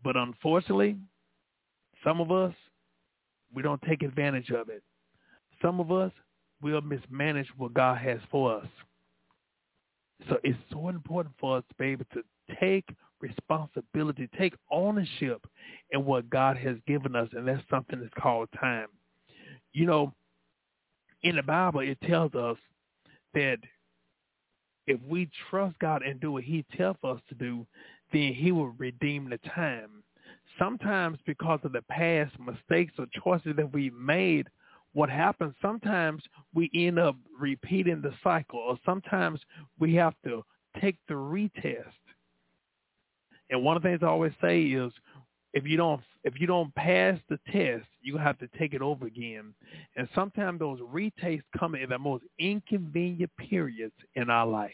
But 0.04 0.16
unfortunately, 0.16 0.96
some 2.04 2.20
of 2.20 2.30
us, 2.30 2.54
we 3.54 3.62
don't 3.62 3.82
take 3.82 4.02
advantage 4.02 4.50
of 4.50 4.68
it. 4.68 4.82
Some 5.62 5.80
of 5.80 5.90
us 5.90 6.12
we'll 6.64 6.80
mismanage 6.80 7.48
what 7.58 7.74
God 7.74 7.98
has 7.98 8.18
for 8.30 8.56
us. 8.56 8.66
So 10.28 10.38
it's 10.42 10.58
so 10.72 10.88
important 10.88 11.34
for 11.38 11.58
us 11.58 11.64
to 11.68 11.74
be 11.74 11.86
able 11.86 12.06
to 12.14 12.22
take 12.58 12.88
responsibility, 13.20 14.28
take 14.38 14.54
ownership 14.70 15.44
in 15.90 16.04
what 16.04 16.30
God 16.30 16.56
has 16.56 16.76
given 16.86 17.14
us, 17.14 17.28
and 17.32 17.46
that's 17.46 17.62
something 17.70 18.00
that's 18.00 18.12
called 18.18 18.48
time. 18.58 18.88
You 19.72 19.86
know, 19.86 20.14
in 21.22 21.36
the 21.36 21.42
Bible, 21.42 21.80
it 21.80 21.98
tells 22.06 22.34
us 22.34 22.56
that 23.34 23.58
if 24.86 25.00
we 25.08 25.28
trust 25.50 25.78
God 25.78 26.02
and 26.02 26.20
do 26.20 26.32
what 26.32 26.44
he 26.44 26.64
tells 26.76 26.96
us 27.02 27.20
to 27.28 27.34
do, 27.34 27.66
then 28.14 28.32
he 28.32 28.52
will 28.52 28.68
redeem 28.78 29.28
the 29.28 29.38
time. 29.54 30.02
Sometimes 30.58 31.18
because 31.26 31.58
of 31.64 31.72
the 31.72 31.82
past 31.82 32.32
mistakes 32.38 32.92
or 32.98 33.06
choices 33.22 33.56
that 33.56 33.72
we 33.72 33.90
made, 33.90 34.48
what 34.92 35.10
happens, 35.10 35.54
sometimes 35.60 36.22
we 36.54 36.70
end 36.72 36.98
up 37.00 37.16
repeating 37.38 38.00
the 38.00 38.14
cycle 38.22 38.60
or 38.60 38.78
sometimes 38.86 39.40
we 39.80 39.94
have 39.96 40.14
to 40.24 40.44
take 40.80 40.96
the 41.08 41.14
retest. 41.14 41.90
And 43.50 43.62
one 43.64 43.76
of 43.76 43.82
the 43.82 43.88
things 43.88 44.00
I 44.02 44.06
always 44.06 44.32
say 44.40 44.62
is 44.62 44.92
if 45.52 45.66
you 45.66 45.76
don't 45.76 46.00
if 46.22 46.40
you 46.40 46.46
don't 46.46 46.74
pass 46.74 47.18
the 47.28 47.38
test, 47.52 47.86
you 48.02 48.16
have 48.16 48.38
to 48.38 48.48
take 48.58 48.72
it 48.74 48.80
over 48.80 49.06
again. 49.06 49.54
And 49.96 50.08
sometimes 50.14 50.58
those 50.60 50.78
retakes 50.88 51.44
come 51.58 51.74
in 51.74 51.90
the 51.90 51.98
most 51.98 52.24
inconvenient 52.38 53.30
periods 53.36 53.94
in 54.14 54.30
our 54.30 54.46
life. 54.46 54.72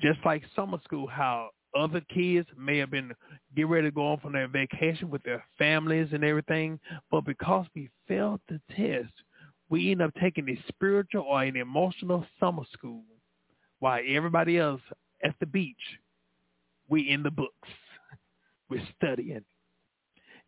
Just 0.00 0.20
like 0.24 0.42
summer 0.54 0.78
school, 0.84 1.06
how 1.06 1.50
other 1.76 2.00
kids 2.12 2.48
may 2.58 2.78
have 2.78 2.90
been 2.90 3.12
get 3.54 3.68
ready 3.68 3.88
to 3.88 3.94
go 3.94 4.06
on 4.12 4.20
from 4.20 4.32
their 4.32 4.48
vacation 4.48 5.10
with 5.10 5.22
their 5.22 5.44
families 5.58 6.08
and 6.12 6.24
everything, 6.24 6.78
but 7.10 7.24
because 7.24 7.66
we 7.74 7.90
failed 8.08 8.40
the 8.48 8.60
test, 8.74 9.12
we 9.68 9.90
end 9.90 10.02
up 10.02 10.12
taking 10.20 10.48
a 10.48 10.62
spiritual 10.68 11.22
or 11.22 11.42
an 11.42 11.56
emotional 11.56 12.24
summer 12.38 12.64
school 12.72 13.02
while 13.80 14.00
everybody 14.06 14.58
else 14.58 14.80
at 15.22 15.34
the 15.40 15.46
beach, 15.46 15.76
we 16.88 17.10
in 17.10 17.22
the 17.22 17.30
books. 17.30 17.68
We're 18.70 18.86
studying. 18.96 19.44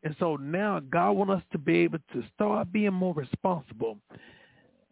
And 0.05 0.15
so 0.19 0.37
now 0.37 0.81
God 0.81 1.13
wants 1.13 1.35
us 1.35 1.43
to 1.53 1.59
be 1.59 1.79
able 1.79 1.99
to 2.13 2.23
start 2.35 2.73
being 2.73 2.93
more 2.93 3.15
responsible 3.15 3.99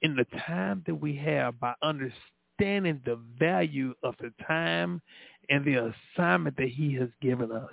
in 0.02 0.16
the 0.16 0.26
time 0.46 0.82
that 0.86 0.94
we 0.94 1.16
have 1.16 1.58
by 1.60 1.74
understanding 1.82 3.00
the 3.04 3.18
value 3.38 3.94
of 4.02 4.14
the 4.20 4.32
time 4.46 5.00
and 5.48 5.64
the 5.64 5.92
assignment 6.16 6.56
that 6.56 6.68
he 6.68 6.94
has 6.94 7.08
given 7.20 7.52
us. 7.52 7.70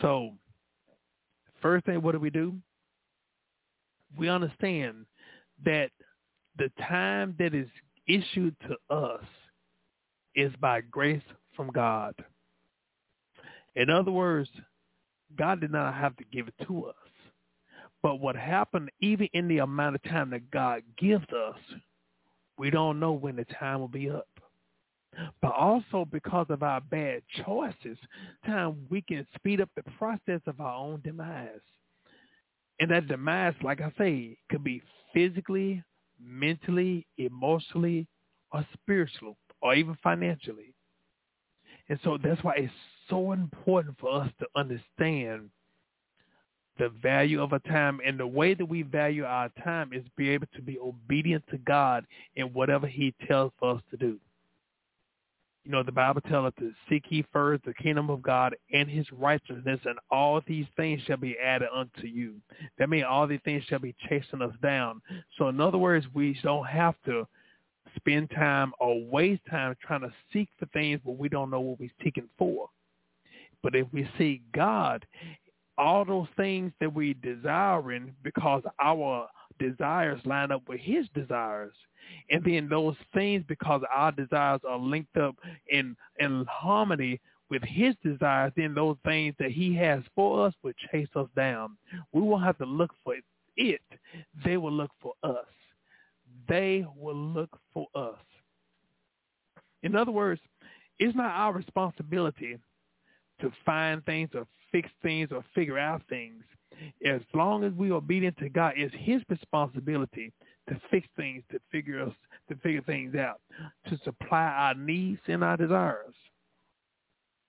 So 0.00 0.32
first 1.60 1.86
thing, 1.86 2.02
what 2.02 2.12
do 2.12 2.18
we 2.18 2.30
do? 2.30 2.54
We 4.16 4.28
understand 4.28 5.06
that 5.64 5.90
the 6.56 6.70
time 6.88 7.34
that 7.38 7.54
is 7.54 7.68
issued 8.06 8.56
to 8.68 8.94
us 8.94 9.24
is 10.34 10.52
by 10.60 10.80
grace 10.80 11.22
from 11.56 11.70
God. 11.70 12.14
In 13.74 13.90
other 13.90 14.10
words, 14.10 14.48
God 15.36 15.60
did 15.60 15.72
not 15.72 15.94
have 15.94 16.16
to 16.16 16.24
give 16.32 16.48
it 16.48 16.54
to 16.66 16.86
us. 16.86 16.94
But 18.02 18.20
what 18.20 18.36
happened, 18.36 18.90
even 19.00 19.28
in 19.32 19.48
the 19.48 19.58
amount 19.58 19.96
of 19.96 20.02
time 20.04 20.30
that 20.30 20.50
God 20.50 20.82
gives 20.96 21.26
us, 21.32 21.58
we 22.56 22.70
don't 22.70 23.00
know 23.00 23.12
when 23.12 23.36
the 23.36 23.44
time 23.44 23.80
will 23.80 23.88
be 23.88 24.08
up. 24.08 24.28
But 25.42 25.52
also 25.52 26.06
because 26.10 26.46
of 26.50 26.62
our 26.62 26.80
bad 26.80 27.22
choices, 27.44 27.98
time 28.46 28.86
we 28.90 29.02
can 29.02 29.26
speed 29.34 29.60
up 29.60 29.70
the 29.74 29.82
process 29.98 30.40
of 30.46 30.60
our 30.60 30.74
own 30.74 31.00
demise. 31.02 31.60
And 32.80 32.90
that 32.90 33.08
demise, 33.08 33.54
like 33.62 33.80
I 33.80 33.92
say, 33.98 34.36
could 34.50 34.62
be 34.62 34.82
physically, 35.12 35.82
mentally, 36.22 37.06
emotionally, 37.16 38.06
or 38.52 38.66
spiritual, 38.74 39.36
or 39.60 39.74
even 39.74 39.96
financially. 40.02 40.74
And 41.88 41.98
so 42.04 42.18
that's 42.22 42.42
why 42.44 42.54
it's 42.56 42.72
so 43.08 43.32
important 43.32 43.98
for 43.98 44.22
us 44.22 44.30
to 44.38 44.46
understand 44.54 45.50
the 46.78 46.90
value 47.02 47.42
of 47.42 47.52
a 47.52 47.58
time 47.60 48.00
and 48.06 48.18
the 48.18 48.26
way 48.26 48.54
that 48.54 48.64
we 48.64 48.82
value 48.82 49.24
our 49.24 49.50
time 49.64 49.92
is 49.92 50.04
be 50.16 50.28
able 50.30 50.46
to 50.54 50.62
be 50.62 50.78
obedient 50.78 51.44
to 51.50 51.58
God 51.58 52.04
in 52.36 52.52
whatever 52.52 52.86
he 52.86 53.12
tells 53.26 53.52
us 53.62 53.80
to 53.90 53.96
do. 53.96 54.18
You 55.68 55.72
know, 55.72 55.82
the 55.82 55.92
Bible 55.92 56.22
tells 56.22 56.46
us 56.46 56.52
to 56.60 56.72
seek 56.88 57.04
ye 57.10 57.26
first 57.30 57.62
the 57.66 57.74
kingdom 57.74 58.08
of 58.08 58.22
God 58.22 58.56
and 58.72 58.88
his 58.88 59.04
righteousness, 59.12 59.78
and 59.84 59.98
all 60.10 60.40
these 60.46 60.64
things 60.78 61.02
shall 61.02 61.18
be 61.18 61.36
added 61.38 61.68
unto 61.74 62.06
you. 62.06 62.36
That 62.78 62.88
means 62.88 63.04
all 63.06 63.26
these 63.26 63.42
things 63.44 63.62
shall 63.64 63.78
be 63.78 63.94
chasing 64.08 64.40
us 64.40 64.54
down. 64.62 65.02
So 65.36 65.48
in 65.48 65.60
other 65.60 65.76
words, 65.76 66.06
we 66.14 66.40
don't 66.42 66.66
have 66.66 66.94
to 67.04 67.28
spend 67.96 68.30
time 68.30 68.72
or 68.80 69.04
waste 69.10 69.42
time 69.50 69.74
trying 69.86 70.00
to 70.00 70.12
seek 70.32 70.48
for 70.58 70.64
things 70.72 71.00
but 71.04 71.18
we 71.18 71.28
don't 71.28 71.50
know 71.50 71.60
what 71.60 71.78
we're 71.78 71.90
seeking 72.02 72.30
for. 72.38 72.70
But 73.62 73.76
if 73.76 73.86
we 73.92 74.08
seek 74.16 74.40
God, 74.52 75.04
all 75.76 76.06
those 76.06 76.28
things 76.38 76.72
that 76.80 76.94
we 76.94 77.12
desiring 77.12 78.14
because 78.22 78.62
our 78.80 79.28
desires 79.58 80.20
line 80.24 80.52
up 80.52 80.62
with 80.68 80.80
his 80.80 81.06
desires. 81.14 81.74
And 82.30 82.42
then 82.44 82.68
those 82.68 82.96
things 83.14 83.44
because 83.48 83.82
our 83.94 84.12
desires 84.12 84.60
are 84.66 84.78
linked 84.78 85.16
up 85.16 85.36
in, 85.68 85.96
in 86.18 86.46
harmony 86.48 87.20
with 87.50 87.62
his 87.62 87.94
desires, 88.02 88.52
then 88.56 88.74
those 88.74 88.96
things 89.04 89.34
that 89.38 89.50
he 89.50 89.74
has 89.76 90.02
for 90.14 90.46
us 90.46 90.54
will 90.62 90.72
chase 90.90 91.08
us 91.16 91.28
down. 91.34 91.76
We 92.12 92.20
won't 92.20 92.44
have 92.44 92.58
to 92.58 92.66
look 92.66 92.92
for 93.04 93.14
it. 93.56 93.80
They 94.44 94.56
will 94.56 94.72
look 94.72 94.90
for 95.00 95.14
us. 95.22 95.46
They 96.48 96.86
will 96.96 97.16
look 97.16 97.50
for 97.72 97.86
us. 97.94 98.18
In 99.82 99.96
other 99.96 100.12
words, 100.12 100.40
it's 100.98 101.16
not 101.16 101.30
our 101.30 101.52
responsibility 101.52 102.58
to 103.40 103.52
find 103.64 104.04
things 104.04 104.30
or 104.34 104.46
fix 104.72 104.88
things 105.02 105.30
or 105.32 105.44
figure 105.54 105.78
out 105.78 106.02
things. 106.08 106.42
As 107.04 107.20
long 107.34 107.64
as 107.64 107.72
we 107.72 107.90
are 107.90 107.94
obedient 107.94 108.36
to 108.38 108.48
God, 108.48 108.74
it's 108.76 108.94
his 108.96 109.22
responsibility 109.28 110.32
to 110.68 110.80
fix 110.90 111.08
things, 111.16 111.42
to 111.50 111.58
figure 111.72 112.02
us, 112.02 112.12
to 112.48 112.56
figure 112.56 112.82
things 112.82 113.14
out, 113.14 113.40
to 113.88 113.98
supply 114.04 114.44
our 114.44 114.74
needs 114.74 115.20
and 115.26 115.42
our 115.42 115.56
desires. 115.56 116.14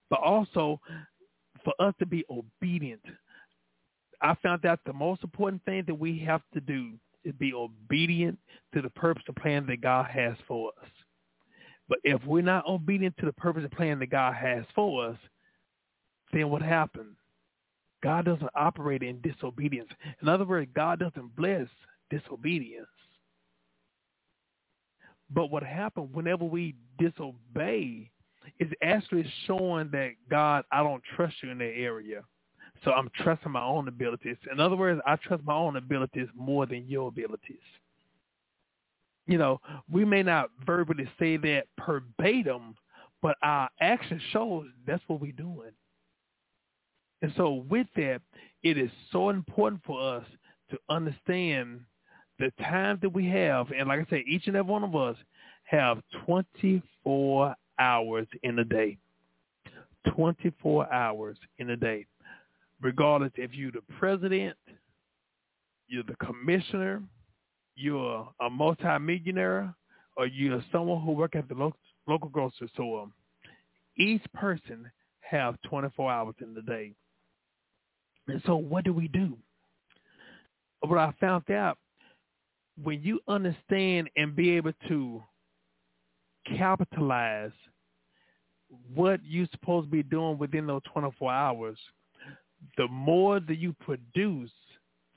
But 0.09 0.21
also 0.21 0.79
for 1.63 1.73
us 1.79 1.93
to 1.99 2.05
be 2.05 2.25
obedient. 2.29 3.01
I 4.21 4.35
found 4.41 4.65
out 4.65 4.79
the 4.85 4.93
most 4.93 5.23
important 5.23 5.63
thing 5.65 5.83
that 5.87 5.95
we 5.95 6.19
have 6.19 6.41
to 6.53 6.59
do 6.61 6.93
is 7.23 7.33
be 7.33 7.53
obedient 7.53 8.37
to 8.73 8.81
the 8.81 8.89
purpose 8.89 9.23
and 9.27 9.35
plan 9.35 9.65
that 9.67 9.81
God 9.81 10.09
has 10.09 10.35
for 10.47 10.71
us. 10.81 10.89
But 11.87 11.99
if 12.03 12.23
we're 12.25 12.43
not 12.43 12.67
obedient 12.67 13.17
to 13.17 13.25
the 13.25 13.33
purpose 13.33 13.63
and 13.63 13.71
plan 13.71 13.99
that 13.99 14.11
God 14.11 14.35
has 14.35 14.63
for 14.75 15.07
us, 15.07 15.17
then 16.31 16.49
what 16.49 16.61
happens? 16.61 17.15
God 18.01 18.25
doesn't 18.25 18.49
operate 18.55 19.03
in 19.03 19.19
disobedience. 19.21 19.89
In 20.21 20.29
other 20.29 20.45
words, 20.45 20.69
God 20.73 20.99
doesn't 20.99 21.35
bless 21.35 21.67
disobedience. 22.09 22.87
But 25.29 25.51
what 25.51 25.63
happens 25.63 26.09
whenever 26.13 26.45
we 26.45 26.75
disobey 26.97 28.09
is 28.59 28.69
actually 28.81 29.31
showing 29.45 29.89
that 29.91 30.11
God, 30.29 30.63
I 30.71 30.81
don't 30.81 31.03
trust 31.15 31.35
you 31.43 31.51
in 31.51 31.57
that 31.59 31.73
area. 31.75 32.23
So 32.83 32.91
I'm 32.91 33.09
trusting 33.23 33.51
my 33.51 33.63
own 33.63 33.87
abilities. 33.87 34.37
In 34.51 34.59
other 34.59 34.75
words, 34.75 35.01
I 35.05 35.17
trust 35.17 35.43
my 35.43 35.53
own 35.53 35.75
abilities 35.75 36.27
more 36.33 36.65
than 36.65 36.87
your 36.87 37.09
abilities. 37.09 37.57
You 39.27 39.37
know, 39.37 39.61
we 39.91 40.05
may 40.05 40.23
not 40.23 40.49
verbally 40.65 41.07
say 41.19 41.37
that 41.37 41.65
verbatim, 41.85 42.75
but 43.21 43.35
our 43.43 43.69
action 43.81 44.19
shows 44.31 44.65
that's 44.87 45.03
what 45.07 45.19
we're 45.19 45.31
doing. 45.33 45.71
And 47.21 47.33
so 47.35 47.65
with 47.69 47.87
that, 47.95 48.21
it 48.63 48.77
is 48.77 48.89
so 49.11 49.29
important 49.29 49.81
for 49.85 50.17
us 50.17 50.25
to 50.71 50.77
understand 50.89 51.81
the 52.37 52.51
time 52.61 52.99
that 53.01 53.09
we 53.09 53.27
have. 53.27 53.67
And 53.71 53.87
like 53.87 53.99
I 53.99 54.09
said, 54.09 54.23
each 54.27 54.47
and 54.47 54.55
every 54.55 54.71
one 54.71 54.83
of 54.83 54.95
us 54.95 55.17
have 55.63 56.01
24 56.25 57.55
hours 57.77 58.27
in 58.43 58.59
a 58.59 58.63
day. 58.63 58.97
24 60.15 60.91
hours 60.93 61.37
in 61.57 61.71
a 61.71 61.77
day. 61.77 62.05
Regardless 62.81 63.31
if 63.35 63.53
you're 63.53 63.71
the 63.71 63.81
president, 63.99 64.55
you're 65.87 66.03
the 66.03 66.15
commissioner, 66.25 67.01
you're 67.75 68.29
a 68.39 68.49
multimillionaire, 68.49 69.73
or 70.15 70.27
you're 70.27 70.63
someone 70.71 71.01
who 71.01 71.11
works 71.11 71.37
at 71.37 71.47
the 71.49 71.55
local, 71.55 71.79
local 72.07 72.29
grocery 72.29 72.69
store, 72.73 73.07
each 73.97 74.23
person 74.33 74.89
have 75.21 75.61
24 75.63 76.11
hours 76.11 76.35
in 76.41 76.53
the 76.53 76.61
day. 76.61 76.93
And 78.31 78.41
so 78.45 78.55
what 78.55 78.83
do 78.83 78.93
we 78.93 79.07
do? 79.07 79.37
What 80.81 80.97
I 80.97 81.13
found 81.19 81.49
out, 81.51 81.77
when 82.81 83.01
you 83.01 83.19
understand 83.27 84.09
and 84.15 84.35
be 84.35 84.51
able 84.51 84.71
to 84.87 85.21
capitalize 86.57 87.51
what 88.93 89.19
you're 89.25 89.47
supposed 89.51 89.87
to 89.87 89.91
be 89.91 90.03
doing 90.03 90.37
within 90.37 90.67
those 90.67 90.81
24 90.93 91.31
hours, 91.31 91.77
the 92.77 92.87
more 92.87 93.39
that 93.39 93.57
you 93.57 93.75
produce, 93.81 94.51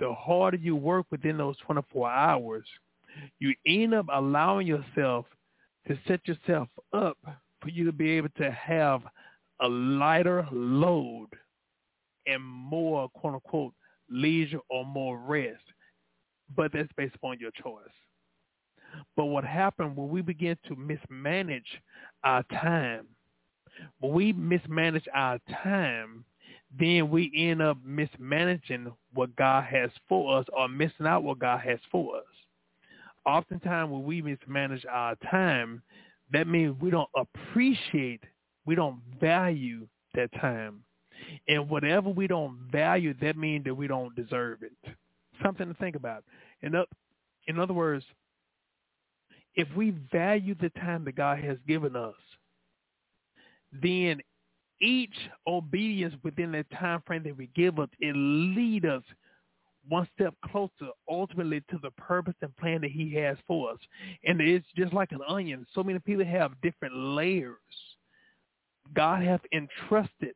the 0.01 0.13
harder 0.15 0.57
you 0.57 0.75
work 0.75 1.07
within 1.11 1.37
those 1.37 1.57
24 1.59 2.11
hours, 2.11 2.65
you 3.39 3.55
end 3.67 3.95
up 3.95 4.07
allowing 4.13 4.67
yourself 4.67 5.27
to 5.87 5.99
set 6.09 6.21
yourself 6.27 6.69
up 6.93 7.19
for 7.61 7.69
you 7.69 7.85
to 7.85 7.93
be 7.93 8.11
able 8.11 8.31
to 8.39 8.51
have 8.51 9.03
a 9.61 9.69
lighter 9.69 10.47
load 10.51 11.29
and 12.27 12.43
more 12.43 13.09
quote 13.11 13.35
unquote 13.35 13.75
leisure 14.09 14.61
or 14.69 14.85
more 14.85 15.19
rest. 15.19 15.63
But 16.55 16.73
that's 16.73 16.93
based 16.97 17.15
upon 17.15 17.39
your 17.41 17.51
choice. 17.53 17.93
But 19.17 19.27
what 19.27 19.45
happened 19.45 19.97
when 19.97 20.09
we 20.11 20.21
begin 20.23 20.57
to 20.69 20.77
mismanage 20.77 21.81
our 22.25 22.43
time, 22.45 23.07
when 24.01 24.13
we 24.13 24.33
mismanage 24.33 25.09
our 25.15 25.39
time, 25.63 26.25
then 26.79 27.11
we 27.11 27.31
end 27.35 27.63
up 27.63 27.79
mismanaging 27.85 28.93
what 29.13 29.35
God 29.37 29.65
has 29.65 29.91
for 30.09 30.39
us 30.39 30.47
or 30.57 30.69
missing 30.69 31.07
out 31.07 31.23
what 31.23 31.39
God 31.39 31.61
has 31.61 31.79
for 31.91 32.17
us. 32.17 32.25
Oftentimes 33.25 33.91
when 33.91 34.05
we 34.05 34.23
mismanage 34.23 34.85
our 34.91 35.17
time, 35.31 35.83
that 36.33 36.49
means 36.49 36.77
we 36.81 36.91
don't 36.91 37.11
appreciate, 37.17 38.23
we 38.65 38.75
don't 38.75 39.01
value 39.21 39.87
that 40.15 40.33
time. 40.41 40.83
And 41.49 41.69
whatever 41.69 42.09
we 42.09 42.27
don't 42.27 42.59
value, 42.71 43.15
that 43.21 43.37
means 43.37 43.65
that 43.65 43.75
we 43.75 43.87
don't 43.87 44.15
deserve 44.15 44.63
it. 44.63 44.73
Something 45.43 45.69
to 45.69 45.75
think 45.75 45.97
about. 45.97 46.25
In, 46.63 46.75
in 47.47 47.59
other 47.59 47.75
words, 47.75 48.05
if 49.55 49.69
we 49.77 49.91
value 50.13 50.55
the 50.61 50.71
time 50.71 51.05
that 51.05 51.17
God 51.17 51.39
has 51.41 51.59
given 51.67 51.97
us, 51.97 52.15
then 53.83 54.21
each 54.81 55.15
obedience 55.47 56.15
within 56.23 56.53
that 56.53 56.71
time 56.71 57.03
frame 57.07 57.23
that 57.25 57.37
we 57.37 57.49
give 57.55 57.79
us, 57.79 57.89
it 58.01 58.15
lead 58.17 58.85
us 58.85 59.03
one 59.89 60.09
step 60.15 60.35
closer 60.51 60.91
ultimately 61.09 61.61
to 61.71 61.79
the 61.83 61.91
purpose 61.93 62.35
and 62.43 62.57
plan 62.57 62.81
that 62.83 62.91
he 62.91 63.15
has 63.15 63.37
for 63.47 63.71
us. 63.71 63.79
And 64.25 64.41
it's 64.41 64.67
just 64.77 64.93
like 64.93 65.13
an 65.13 65.21
onion. 65.29 65.67
So 65.75 65.83
many 65.83 65.99
people 65.99 66.25
have 66.25 66.61
different 66.63 66.97
layers. 66.97 67.57
God 68.95 69.23
has 69.23 69.41
entrusted 69.53 70.35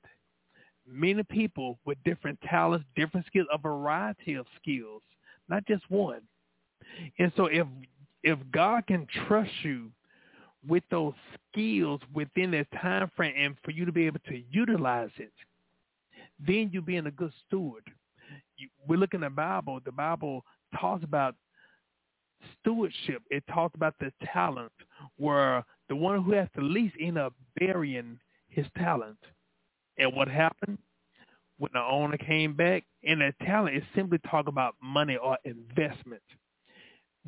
many 0.89 1.23
people 1.25 1.79
with 1.85 1.99
different 2.05 2.39
talents, 2.43 2.85
different 2.95 3.27
skills, 3.27 3.47
a 3.53 3.59
variety 3.59 4.35
of 4.35 4.47
skills, 4.61 5.03
not 5.49 5.67
just 5.67 5.83
one. 5.91 6.21
And 7.19 7.33
so 7.37 7.47
if 7.47 7.67
if 8.23 8.39
God 8.53 8.87
can 8.87 9.07
trust 9.27 9.51
you 9.63 9.91
with 10.67 10.83
those 10.91 11.15
skills 11.53 12.01
within 12.13 12.51
that 12.53 12.67
time 12.73 13.11
frame 13.17 13.35
and 13.37 13.57
for 13.65 13.71
you 13.71 13.85
to 13.85 13.93
be 13.93 14.07
able 14.07 14.21
to 14.29 14.43
utilize 14.51 15.11
it, 15.19 15.33
then 16.45 16.71
you're 16.73 16.83
being 16.83 17.07
a 17.07 17.11
good 17.11 17.33
steward. 17.47 17.85
You, 18.57 18.69
we 18.89 18.97
look 18.97 19.15
in 19.15 19.21
the 19.21 19.31
Bible, 19.31 19.81
the 19.85 19.93
Bible 19.93 20.45
talks 20.79 21.05
about 21.05 21.37
stewardship. 22.61 23.23
It 23.31 23.45
talks 23.53 23.75
about 23.75 23.95
the 24.01 24.13
talent 24.33 24.73
where 25.17 25.65
the 25.89 25.97
one 25.97 26.23
who 26.23 26.33
has 26.33 26.49
the 26.55 26.63
least 26.63 26.97
end 27.01 27.19
up 27.19 27.33
burying 27.59 28.19
his 28.49 28.67
talent. 28.77 29.19
And 29.99 30.15
what 30.15 30.29
happened? 30.29 30.79
When 31.59 31.71
the 31.73 31.81
owner 31.81 32.19
came 32.19 32.55
back, 32.55 32.85
and 33.03 33.23
that 33.23 33.39
talent 33.41 33.77
is 33.77 33.83
simply 33.95 34.19
talk 34.31 34.47
about 34.47 34.75
money 34.83 35.17
or 35.17 35.39
investment 35.45 36.23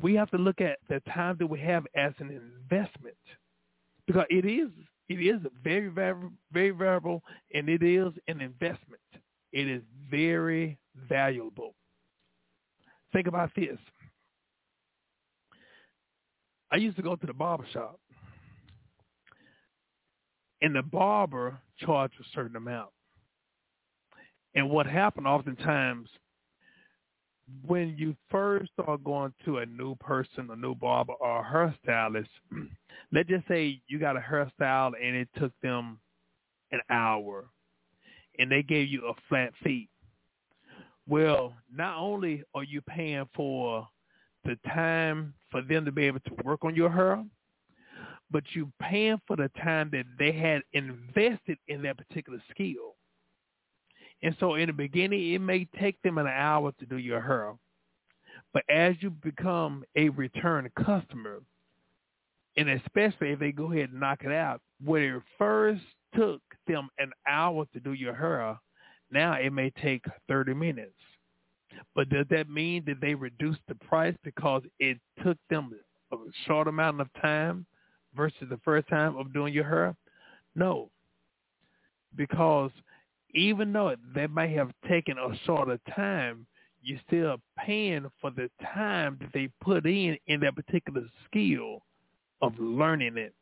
we 0.01 0.15
have 0.15 0.29
to 0.31 0.37
look 0.37 0.61
at 0.61 0.79
the 0.87 1.01
time 1.13 1.35
that 1.39 1.47
we 1.47 1.59
have 1.59 1.85
as 1.95 2.13
an 2.19 2.29
investment 2.29 3.15
because 4.07 4.25
it 4.29 4.45
is 4.45 4.69
it 5.09 5.15
is 5.15 5.39
very 5.63 5.89
very 5.89 6.15
very 6.51 6.69
valuable 6.71 7.23
and 7.53 7.69
it 7.69 7.83
is 7.83 8.13
an 8.27 8.41
investment. 8.41 9.01
It 9.51 9.67
is 9.67 9.81
very 10.09 10.77
valuable. 11.09 11.73
Think 13.11 13.27
about 13.27 13.49
this. 13.55 13.77
I 16.71 16.75
used 16.75 16.97
to 16.97 17.01
go 17.03 17.15
to 17.15 17.25
the 17.25 17.33
barber 17.33 17.65
shop 17.73 17.99
and 20.61 20.75
the 20.75 20.81
barber 20.81 21.59
charged 21.79 22.15
a 22.19 22.23
certain 22.33 22.55
amount. 22.55 22.89
And 24.55 24.69
what 24.69 24.87
happened 24.87 25.27
oftentimes 25.27 26.09
when 27.65 27.95
you 27.97 28.15
first 28.29 28.71
start 28.73 29.03
going 29.03 29.33
to 29.45 29.59
a 29.59 29.65
new 29.65 29.95
person, 29.95 30.49
a 30.51 30.55
new 30.55 30.75
barber 30.75 31.13
or 31.13 31.39
a 31.39 31.43
hairstylist, 31.87 32.27
let's 33.11 33.29
just 33.29 33.47
say 33.47 33.81
you 33.87 33.99
got 33.99 34.17
a 34.17 34.19
hairstyle 34.19 34.91
and 35.01 35.15
it 35.15 35.29
took 35.37 35.51
them 35.61 35.99
an 36.71 36.81
hour 36.89 37.45
and 38.37 38.51
they 38.51 38.63
gave 38.63 38.87
you 38.89 39.07
a 39.07 39.13
flat 39.27 39.51
fee. 39.63 39.89
Well, 41.07 41.53
not 41.73 41.97
only 41.97 42.43
are 42.53 42.63
you 42.63 42.81
paying 42.81 43.27
for 43.35 43.87
the 44.45 44.57
time 44.67 45.33
for 45.49 45.61
them 45.61 45.85
to 45.85 45.91
be 45.91 46.05
able 46.05 46.19
to 46.19 46.31
work 46.43 46.63
on 46.63 46.75
your 46.75 46.91
hair, 46.91 47.23
but 48.31 48.43
you're 48.53 48.71
paying 48.81 49.19
for 49.27 49.35
the 49.35 49.49
time 49.61 49.89
that 49.91 50.05
they 50.17 50.31
had 50.31 50.61
invested 50.73 51.57
in 51.67 51.81
that 51.83 51.97
particular 51.97 52.41
skill. 52.51 52.95
And 54.21 54.35
so 54.39 54.55
in 54.55 54.67
the 54.67 54.73
beginning, 54.73 55.33
it 55.33 55.39
may 55.39 55.65
take 55.79 56.01
them 56.01 56.17
an 56.17 56.27
hour 56.27 56.71
to 56.79 56.85
do 56.85 56.97
your 56.97 57.21
hair. 57.21 57.53
But 58.53 58.63
as 58.69 58.95
you 58.99 59.11
become 59.11 59.83
a 59.95 60.09
return 60.09 60.69
customer, 60.83 61.39
and 62.57 62.69
especially 62.69 63.31
if 63.31 63.39
they 63.39 63.51
go 63.51 63.71
ahead 63.71 63.91
and 63.91 63.99
knock 63.99 64.23
it 64.23 64.31
out, 64.31 64.61
where 64.83 65.17
it 65.17 65.23
first 65.37 65.83
took 66.15 66.41
them 66.67 66.89
an 66.97 67.11
hour 67.27 67.65
to 67.73 67.79
do 67.79 67.93
your 67.93 68.15
hair, 68.15 68.59
now 69.11 69.33
it 69.33 69.51
may 69.51 69.71
take 69.81 70.03
30 70.27 70.53
minutes. 70.53 70.91
But 71.95 72.09
does 72.09 72.25
that 72.29 72.49
mean 72.49 72.83
that 72.87 72.99
they 72.99 73.13
reduced 73.13 73.61
the 73.67 73.75
price 73.75 74.15
because 74.23 74.63
it 74.79 74.97
took 75.23 75.37
them 75.49 75.71
a 76.11 76.15
short 76.45 76.67
amount 76.67 76.99
of 76.99 77.07
time 77.21 77.65
versus 78.15 78.47
the 78.49 78.59
first 78.63 78.87
time 78.87 79.15
of 79.17 79.33
doing 79.33 79.53
your 79.53 79.67
hair? 79.67 79.95
No, 80.55 80.89
because 82.15 82.71
even 83.33 83.71
though 83.71 83.95
they 84.15 84.27
may 84.27 84.53
have 84.53 84.71
taken 84.87 85.17
a 85.17 85.35
shorter 85.45 85.79
time, 85.95 86.45
you're 86.81 86.99
still 87.07 87.37
paying 87.57 88.09
for 88.21 88.31
the 88.31 88.49
time 88.73 89.17
that 89.21 89.29
they 89.33 89.49
put 89.61 89.85
in 89.85 90.17
in 90.27 90.39
that 90.39 90.55
particular 90.55 91.03
skill 91.25 91.83
of 92.41 92.53
learning 92.57 93.17
it. 93.17 93.33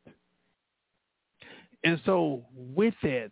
And 1.83 2.01
so 2.05 2.43
with 2.53 2.95
that, 3.03 3.31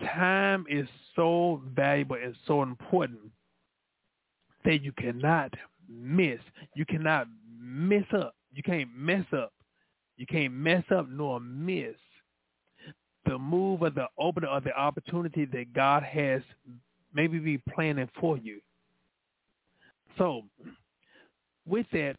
time 0.00 0.64
is 0.68 0.88
so 1.14 1.62
valuable 1.74 2.16
and 2.16 2.34
so 2.46 2.62
important 2.62 3.20
that 4.64 4.82
you 4.82 4.92
cannot 4.92 5.52
miss. 5.88 6.40
You 6.74 6.86
cannot 6.86 7.28
mess 7.60 8.06
up. 8.16 8.34
You 8.52 8.62
can't 8.62 8.88
mess 8.96 9.26
up. 9.32 9.52
You 10.16 10.26
can't 10.26 10.54
mess 10.54 10.84
up 10.94 11.08
nor 11.08 11.40
miss 11.40 11.96
the 13.26 13.38
move 13.38 13.82
or 13.82 13.90
the 13.90 14.06
opening 14.18 14.50
or 14.50 14.60
the 14.60 14.76
opportunity 14.78 15.44
that 15.46 15.72
God 15.72 16.02
has 16.02 16.42
maybe 17.14 17.38
be 17.38 17.58
planning 17.58 18.08
for 18.20 18.36
you. 18.38 18.60
So 20.18 20.42
with 21.66 21.86
that, 21.92 22.16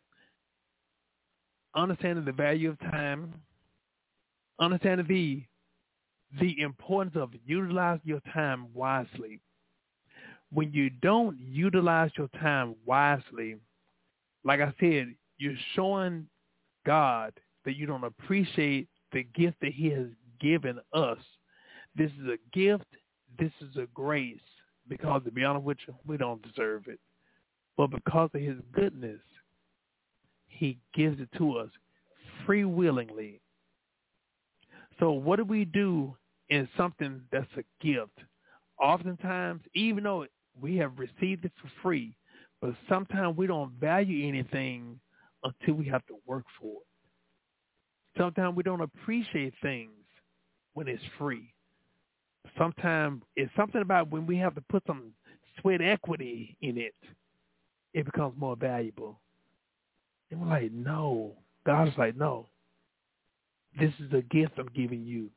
understanding 1.75 2.25
the 2.25 2.31
value 2.31 2.69
of 2.71 2.79
time, 2.79 3.33
understanding 4.59 5.05
the 5.07 5.43
the 6.41 6.59
importance 6.61 7.15
of 7.15 7.31
utilizing 7.45 8.01
your 8.05 8.19
time 8.33 8.67
wisely. 8.73 9.39
when 10.51 10.71
you 10.71 10.89
don't 10.89 11.37
utilize 11.39 12.11
your 12.17 12.29
time 12.39 12.75
wisely, 12.85 13.57
like 14.43 14.61
I 14.61 14.73
said, 14.79 15.15
you're 15.37 15.55
showing 15.75 16.27
God 16.85 17.33
that 17.65 17.75
you 17.75 17.85
don't 17.85 18.03
appreciate 18.03 18.87
the 19.11 19.23
gift 19.35 19.57
that 19.61 19.73
he 19.73 19.89
has 19.89 20.07
given 20.39 20.79
us. 20.93 21.17
This 21.95 22.11
is 22.21 22.27
a 22.27 22.57
gift. 22.57 22.87
This 23.39 23.51
is 23.61 23.75
a 23.77 23.87
grace. 23.93 24.39
Because 24.87 25.23
to 25.25 25.31
be 25.31 25.43
honest 25.43 25.65
with 25.65 25.77
you, 25.87 25.95
we 26.05 26.17
don't 26.17 26.41
deserve 26.41 26.87
it. 26.87 26.99
But 27.77 27.87
because 27.87 28.29
of 28.33 28.41
his 28.41 28.57
goodness, 28.71 29.19
he 30.47 30.77
gives 30.93 31.19
it 31.19 31.29
to 31.37 31.57
us 31.57 31.69
free 32.45 32.65
willingly. 32.65 33.41
So 34.99 35.11
what 35.11 35.37
do 35.37 35.43
we 35.43 35.65
do 35.65 36.15
in 36.49 36.67
something 36.77 37.21
that's 37.31 37.49
a 37.57 37.85
gift? 37.85 38.17
Oftentimes, 38.79 39.61
even 39.73 40.03
though 40.03 40.25
we 40.61 40.77
have 40.77 40.97
received 40.97 41.45
it 41.45 41.51
for 41.61 41.69
free, 41.81 42.15
but 42.61 42.73
sometimes 42.87 43.37
we 43.37 43.47
don't 43.47 43.71
value 43.73 44.27
anything 44.27 44.99
until 45.43 45.75
we 45.75 45.85
have 45.85 46.05
to 46.07 46.15
work 46.25 46.45
for 46.59 46.71
it. 46.81 46.94
Sometimes 48.17 48.55
we 48.55 48.63
don't 48.63 48.81
appreciate 48.81 49.53
things 49.61 49.91
when 50.73 50.87
it's 50.87 51.03
free. 51.17 51.53
Sometimes 52.57 53.23
it's 53.35 53.51
something 53.55 53.81
about 53.81 54.11
when 54.11 54.25
we 54.25 54.37
have 54.37 54.55
to 54.55 54.61
put 54.61 54.83
some 54.87 55.11
sweat 55.59 55.81
equity 55.81 56.55
in 56.61 56.77
it, 56.77 56.95
it 57.93 58.05
becomes 58.05 58.33
more 58.37 58.55
valuable. 58.55 59.19
And 60.31 60.41
we're 60.41 60.47
like, 60.47 60.71
no. 60.71 61.33
God 61.65 61.87
is 61.87 61.93
like, 61.97 62.15
no. 62.15 62.47
This 63.79 63.91
is 63.99 64.13
a 64.13 64.21
gift 64.21 64.53
I'm 64.57 64.69
giving 64.75 65.03
you. 65.03 65.29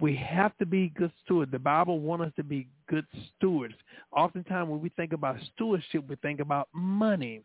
We 0.00 0.16
have 0.16 0.56
to 0.58 0.66
be 0.66 0.88
good 0.96 1.12
stewards. 1.24 1.52
The 1.52 1.58
Bible 1.58 2.00
wants 2.00 2.26
us 2.26 2.32
to 2.36 2.42
be 2.42 2.66
good 2.88 3.06
stewards. 3.36 3.74
Oftentimes 4.10 4.68
when 4.68 4.80
we 4.80 4.88
think 4.90 5.12
about 5.12 5.36
stewardship, 5.54 6.04
we 6.08 6.16
think 6.16 6.40
about 6.40 6.68
money. 6.72 7.42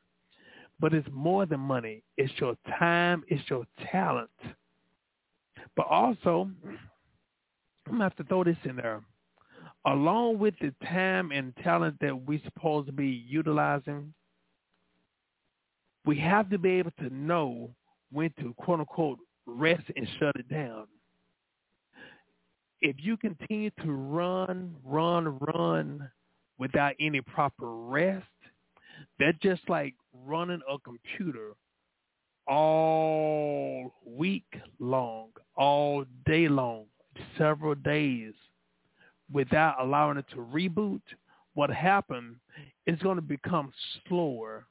But 0.80 0.94
it's 0.94 1.08
more 1.12 1.46
than 1.46 1.60
money. 1.60 2.04
It's 2.18 2.34
your 2.38 2.56
time. 2.80 3.24
It's 3.28 3.50
your 3.50 3.66
talent. 3.92 4.30
But 5.76 5.88
also, 5.88 6.50
I'm 6.64 6.78
going 7.88 7.98
to 8.00 8.04
have 8.04 8.16
to 8.18 8.24
throw 8.24 8.44
this 8.44 8.58
in 8.64 8.76
there. 8.76 9.02
Along 9.86 10.38
with 10.38 10.54
the 10.60 10.74
time 10.86 11.32
and 11.32 11.56
talent 11.64 11.96
that 12.02 12.28
we're 12.28 12.42
supposed 12.44 12.88
to 12.88 12.94
be 12.94 13.26
utilizing, 13.28 14.14
we 16.06 16.18
have 16.20 16.50
to 16.50 16.58
be 16.58 16.72
able 16.72 16.92
to 17.00 17.14
know 17.14 17.70
when 18.12 18.32
to 18.40 18.54
quote 18.58 18.80
unquote 18.80 19.20
rest 19.46 19.84
and 19.96 20.08
shut 20.20 20.36
it 20.36 20.50
down. 20.50 20.88
If 22.82 22.98
you 23.00 23.18
continue 23.18 23.72
to 23.84 23.92
run, 23.92 24.76
run, 24.84 25.38
run 25.40 26.10
without 26.60 26.94
any 27.00 27.22
proper 27.22 27.68
rest, 27.68 28.26
that's 29.20 29.38
just 29.40 29.62
like 29.68 29.96
running 30.26 30.62
a 30.70 30.78
computer 30.80 31.54
all 32.48 33.94
week 34.06 34.46
long, 34.80 35.30
all 35.56 36.06
day 36.26 36.48
long, 36.48 36.86
several 37.38 37.76
days 37.76 38.34
without 39.32 39.76
allowing 39.80 40.18
it 40.18 40.26
to 40.30 40.38
reboot, 40.38 41.02
what 41.54 41.70
happened 41.70 42.36
is 42.86 43.00
going 43.00 43.18
to 43.18 43.22
become 43.22 43.72
slower. 44.08 44.66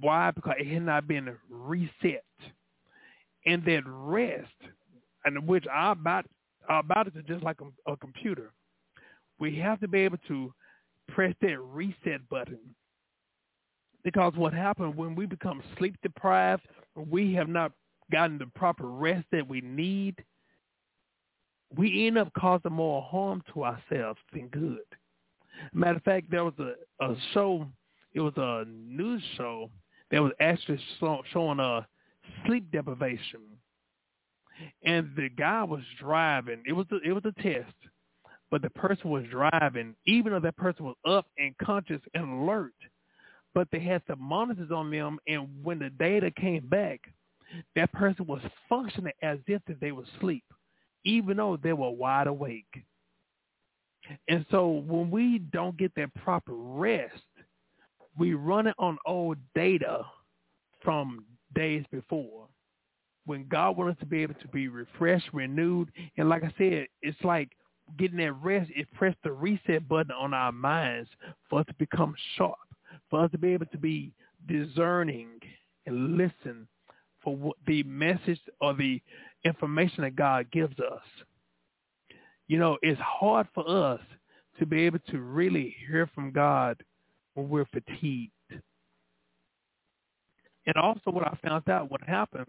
Why? 0.00 0.30
Because 0.30 0.54
it 0.58 0.66
had 0.66 0.82
not 0.82 1.08
been 1.08 1.34
reset. 1.48 2.24
And 3.46 3.64
that 3.64 3.82
rest, 3.86 4.48
and 5.24 5.46
which 5.46 5.64
our 5.70 5.94
body, 5.94 6.28
our 6.68 6.82
bodies 6.82 7.14
are 7.16 7.22
just 7.22 7.42
like 7.42 7.58
a, 7.60 7.92
a 7.92 7.96
computer. 7.96 8.52
We 9.38 9.56
have 9.56 9.80
to 9.80 9.88
be 9.88 10.00
able 10.00 10.18
to 10.28 10.52
press 11.08 11.34
that 11.40 11.58
reset 11.60 12.28
button 12.28 12.60
because 14.04 14.34
what 14.36 14.52
happens 14.52 14.96
when 14.96 15.14
we 15.14 15.26
become 15.26 15.62
sleep 15.78 15.96
deprived, 16.02 16.62
we 16.96 17.34
have 17.34 17.48
not 17.48 17.72
gotten 18.10 18.38
the 18.38 18.46
proper 18.54 18.86
rest 18.86 19.24
that 19.32 19.48
we 19.48 19.60
need, 19.60 20.22
we 21.76 22.06
end 22.06 22.18
up 22.18 22.32
causing 22.34 22.72
more 22.72 23.02
harm 23.02 23.42
to 23.52 23.64
ourselves 23.64 24.20
than 24.32 24.48
good. 24.48 24.80
Matter 25.72 25.96
of 25.96 26.02
fact, 26.02 26.30
there 26.30 26.44
was 26.44 26.54
a, 26.58 26.74
a 27.04 27.14
show, 27.32 27.66
it 28.12 28.20
was 28.20 28.34
a 28.36 28.64
news 28.68 29.22
show 29.36 29.70
that 30.10 30.22
was 30.22 30.32
actually 30.40 30.80
show, 31.00 31.22
showing 31.32 31.60
a 31.60 31.86
sleep 32.44 32.70
deprivation. 32.70 33.40
And 34.84 35.10
the 35.16 35.28
guy 35.30 35.64
was 35.64 35.80
driving. 35.98 36.62
It 36.66 36.72
was 36.72 36.86
a, 36.92 36.96
it 37.08 37.12
was 37.12 37.24
a 37.24 37.42
test, 37.42 37.74
but 38.50 38.62
the 38.62 38.70
person 38.70 39.10
was 39.10 39.24
driving, 39.30 39.94
even 40.06 40.32
though 40.32 40.40
that 40.40 40.56
person 40.56 40.84
was 40.84 40.96
up 41.06 41.26
and 41.38 41.56
conscious 41.58 42.00
and 42.14 42.42
alert 42.42 42.74
but 43.54 43.68
they 43.70 43.80
had 43.80 44.02
some 44.06 44.22
monitors 44.22 44.70
on 44.70 44.90
them, 44.90 45.18
and 45.26 45.48
when 45.62 45.78
the 45.78 45.90
data 45.90 46.30
came 46.30 46.66
back, 46.68 47.00
that 47.76 47.92
person 47.92 48.26
was 48.26 48.40
functioning 48.68 49.12
as 49.22 49.38
if 49.46 49.60
they 49.80 49.92
were 49.92 50.04
asleep, 50.16 50.44
even 51.04 51.36
though 51.36 51.58
they 51.62 51.72
were 51.72 51.90
wide 51.90 52.26
awake. 52.26 52.82
And 54.28 54.44
so 54.50 54.68
when 54.68 55.10
we 55.10 55.38
don't 55.38 55.76
get 55.76 55.94
that 55.96 56.14
proper 56.14 56.54
rest, 56.54 57.22
we 58.18 58.34
run 58.34 58.66
it 58.66 58.74
on 58.78 58.98
old 59.06 59.38
data 59.54 60.04
from 60.82 61.24
days 61.54 61.84
before. 61.90 62.48
When 63.26 63.46
God 63.48 63.76
wants 63.76 63.98
us 63.98 64.00
to 64.00 64.06
be 64.06 64.22
able 64.22 64.34
to 64.34 64.48
be 64.48 64.68
refreshed, 64.68 65.28
renewed, 65.32 65.92
and 66.16 66.28
like 66.28 66.42
I 66.42 66.52
said, 66.58 66.88
it's 67.02 67.22
like 67.22 67.50
getting 67.98 68.16
that 68.18 68.32
rest, 68.32 68.70
it 68.74 68.92
pressed 68.94 69.18
the 69.22 69.30
reset 69.30 69.88
button 69.88 70.10
on 70.12 70.34
our 70.34 70.50
minds 70.50 71.08
for 71.48 71.60
us 71.60 71.66
to 71.66 71.74
become 71.74 72.14
sharp 72.36 72.56
for 73.12 73.22
us 73.22 73.30
to 73.30 73.36
be 73.36 73.52
able 73.52 73.66
to 73.66 73.76
be 73.76 74.10
discerning 74.48 75.28
and 75.84 76.16
listen 76.16 76.66
for 77.22 77.36
what 77.36 77.58
the 77.66 77.82
message 77.82 78.40
or 78.62 78.72
the 78.72 79.02
information 79.44 80.02
that 80.02 80.16
God 80.16 80.50
gives 80.50 80.78
us. 80.80 81.02
You 82.48 82.58
know, 82.58 82.78
it's 82.80 83.00
hard 83.02 83.48
for 83.54 83.68
us 83.68 84.00
to 84.58 84.64
be 84.64 84.80
able 84.86 85.00
to 85.10 85.20
really 85.20 85.76
hear 85.86 86.10
from 86.14 86.32
God 86.32 86.82
when 87.34 87.50
we're 87.50 87.66
fatigued. 87.66 88.32
And 90.66 90.76
also 90.76 91.10
what 91.10 91.26
I 91.26 91.36
found 91.46 91.68
out, 91.68 91.90
what 91.90 92.02
happened, 92.04 92.46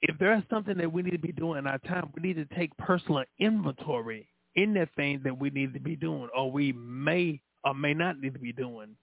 if 0.00 0.18
there's 0.18 0.42
something 0.48 0.78
that 0.78 0.90
we 0.90 1.02
need 1.02 1.10
to 1.10 1.18
be 1.18 1.32
doing 1.32 1.58
in 1.58 1.66
our 1.66 1.78
time, 1.78 2.10
we 2.16 2.26
need 2.26 2.36
to 2.36 2.56
take 2.56 2.74
personal 2.78 3.24
inventory 3.38 4.28
in 4.54 4.72
that 4.74 4.88
thing 4.96 5.20
that 5.24 5.38
we 5.38 5.50
need 5.50 5.74
to 5.74 5.80
be 5.80 5.94
doing 5.94 6.28
or 6.34 6.50
we 6.50 6.72
may 6.72 7.42
or 7.64 7.74
may 7.74 7.94
not 7.94 8.20
need 8.20 8.34
to 8.34 8.40
be 8.40 8.52
doing. 8.52 8.96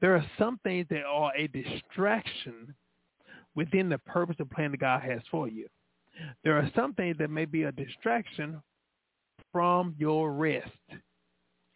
There 0.00 0.14
are 0.14 0.24
some 0.38 0.58
things 0.62 0.86
that 0.90 1.04
are 1.04 1.32
a 1.36 1.48
distraction 1.48 2.74
within 3.54 3.88
the 3.88 3.98
purpose 3.98 4.36
and 4.38 4.50
plan 4.50 4.70
that 4.72 4.80
God 4.80 5.02
has 5.02 5.20
for 5.30 5.48
you. 5.48 5.68
There 6.42 6.56
are 6.56 6.70
some 6.76 6.94
things 6.94 7.16
that 7.18 7.30
may 7.30 7.44
be 7.44 7.64
a 7.64 7.72
distraction 7.72 8.62
from 9.52 9.94
your 9.98 10.32
rest. 10.32 10.70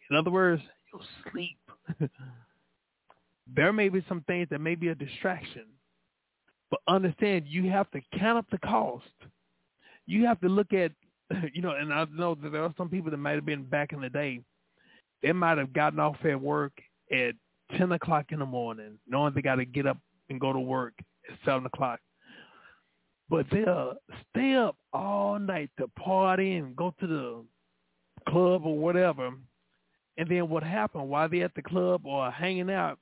In 0.09 0.15
other 0.15 0.31
words, 0.31 0.61
your 0.93 1.01
sleep. 1.31 1.59
there 3.55 3.73
may 3.73 3.89
be 3.89 4.03
some 4.07 4.21
things 4.21 4.47
that 4.49 4.59
may 4.59 4.75
be 4.75 4.89
a 4.89 4.95
distraction. 4.95 5.65
But 6.71 6.81
understand 6.87 7.45
you 7.47 7.69
have 7.69 7.89
to 7.91 8.01
count 8.17 8.37
up 8.37 8.45
the 8.51 8.59
cost. 8.59 9.05
You 10.05 10.25
have 10.25 10.39
to 10.41 10.49
look 10.49 10.73
at, 10.73 10.91
you 11.53 11.61
know, 11.61 11.71
and 11.71 11.93
I 11.93 12.05
know 12.13 12.35
that 12.35 12.51
there 12.51 12.63
are 12.63 12.73
some 12.77 12.89
people 12.89 13.11
that 13.11 13.17
might 13.17 13.35
have 13.35 13.45
been 13.45 13.63
back 13.63 13.93
in 13.93 14.01
the 14.01 14.09
day 14.09 14.41
they 15.21 15.31
might 15.31 15.57
have 15.57 15.73
gotten 15.73 15.99
off 15.99 16.17
at 16.23 16.39
work 16.39 16.73
at 17.11 17.33
10 17.77 17.91
o'clock 17.91 18.25
in 18.31 18.39
the 18.39 18.45
morning, 18.45 18.97
knowing 19.07 19.33
they 19.33 19.41
got 19.41 19.55
to 19.55 19.65
get 19.65 19.85
up 19.85 19.97
and 20.29 20.39
go 20.39 20.53
to 20.53 20.59
work 20.59 20.93
at 21.29 21.37
7 21.45 21.65
o'clock. 21.65 21.99
But 23.29 23.45
they'll 23.51 23.93
stay 24.31 24.55
up 24.55 24.75
all 24.91 25.37
night 25.37 25.69
to 25.77 25.87
party 25.89 26.55
and 26.55 26.75
go 26.75 26.93
to 26.99 27.07
the 27.07 27.45
club 28.27 28.65
or 28.65 28.77
whatever. 28.77 29.31
And 30.17 30.29
then 30.29 30.49
what 30.49 30.63
happened 30.63 31.09
while 31.09 31.29
they're 31.29 31.45
at 31.45 31.55
the 31.55 31.61
club 31.61 32.05
or 32.05 32.31
hanging 32.31 32.71
out, 32.71 32.97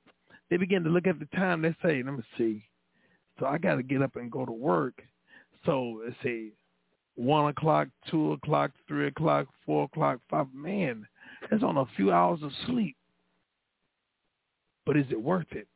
they 0.50 0.56
begin 0.56 0.84
to 0.84 0.90
look 0.90 1.06
at 1.06 1.18
the 1.18 1.26
time. 1.36 1.62
They 1.62 1.74
say, 1.82 2.02
let 2.02 2.14
me 2.14 2.22
see. 2.36 2.64
So 3.38 3.46
I 3.46 3.58
got 3.58 3.76
to 3.76 3.82
get 3.82 4.02
up 4.02 4.16
and 4.16 4.30
go 4.30 4.44
to 4.44 4.52
work. 4.52 5.02
So 5.64 6.00
let's 6.04 6.16
say 6.22 6.52
1 7.16 7.48
o'clock, 7.48 7.88
2 8.10 8.32
o'clock, 8.32 8.70
3 8.86 9.08
o'clock, 9.08 9.46
4 9.66 9.84
o'clock, 9.84 10.20
5. 10.30 10.46
Man, 10.54 11.06
that's 11.50 11.62
on 11.62 11.76
a 11.76 11.86
few 11.96 12.12
hours 12.12 12.42
of 12.42 12.52
sleep. 12.66 12.96
But 14.86 14.96
is 14.96 15.06
it 15.10 15.20
worth 15.20 15.50
it? 15.52 15.68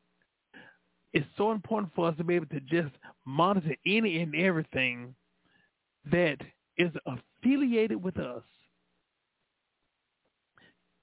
It's 1.13 1.27
so 1.37 1.53
important 1.53 1.93
for 1.95 2.09
us 2.09 2.17
to 2.17 2.25
be 2.25 2.35
able 2.35 2.47
to 2.47 2.61
just 2.61 2.95
monitor 3.27 3.77
any 3.87 4.21
and 4.23 4.35
everything 4.35 5.15
that 6.11 6.39
is 6.79 6.91
affiliated 7.07 8.03
with 8.03 8.19
us. 8.19 8.43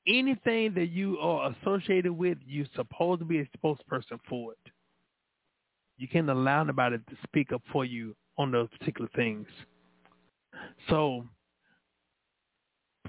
Anything 0.07 0.73
that 0.73 0.87
you 0.87 1.19
are 1.19 1.53
associated 1.61 2.13
with, 2.13 2.39
you're 2.45 2.65
supposed 2.75 3.19
to 3.19 3.25
be 3.25 3.39
a 3.39 3.49
spokesperson 3.57 4.19
for 4.27 4.53
it. 4.53 4.71
You 5.97 6.07
can't 6.07 6.29
allow 6.29 6.61
anybody 6.61 6.97
to 6.97 7.15
speak 7.23 7.51
up 7.51 7.61
for 7.71 7.85
you 7.85 8.15
on 8.37 8.51
those 8.51 8.69
particular 8.79 9.09
things. 9.15 9.45
So 10.89 11.25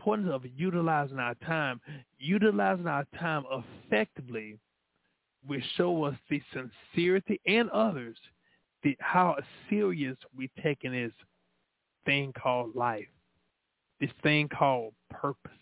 importance 0.00 0.30
of 0.32 0.42
utilizing 0.56 1.18
our 1.18 1.34
time. 1.46 1.80
Utilizing 2.18 2.86
our 2.86 3.04
time 3.18 3.44
effectively 3.86 4.58
will 5.46 5.60
show 5.76 6.04
us 6.04 6.14
the 6.28 6.40
sincerity 6.52 7.40
and 7.46 7.68
others 7.70 8.16
the, 8.82 8.96
how 9.00 9.36
serious 9.68 10.16
we 10.36 10.50
taking 10.62 10.92
this 10.92 11.12
thing 12.06 12.32
called 12.32 12.74
life, 12.74 13.08
this 14.00 14.10
thing 14.22 14.48
called 14.48 14.94
purpose. 15.10 15.52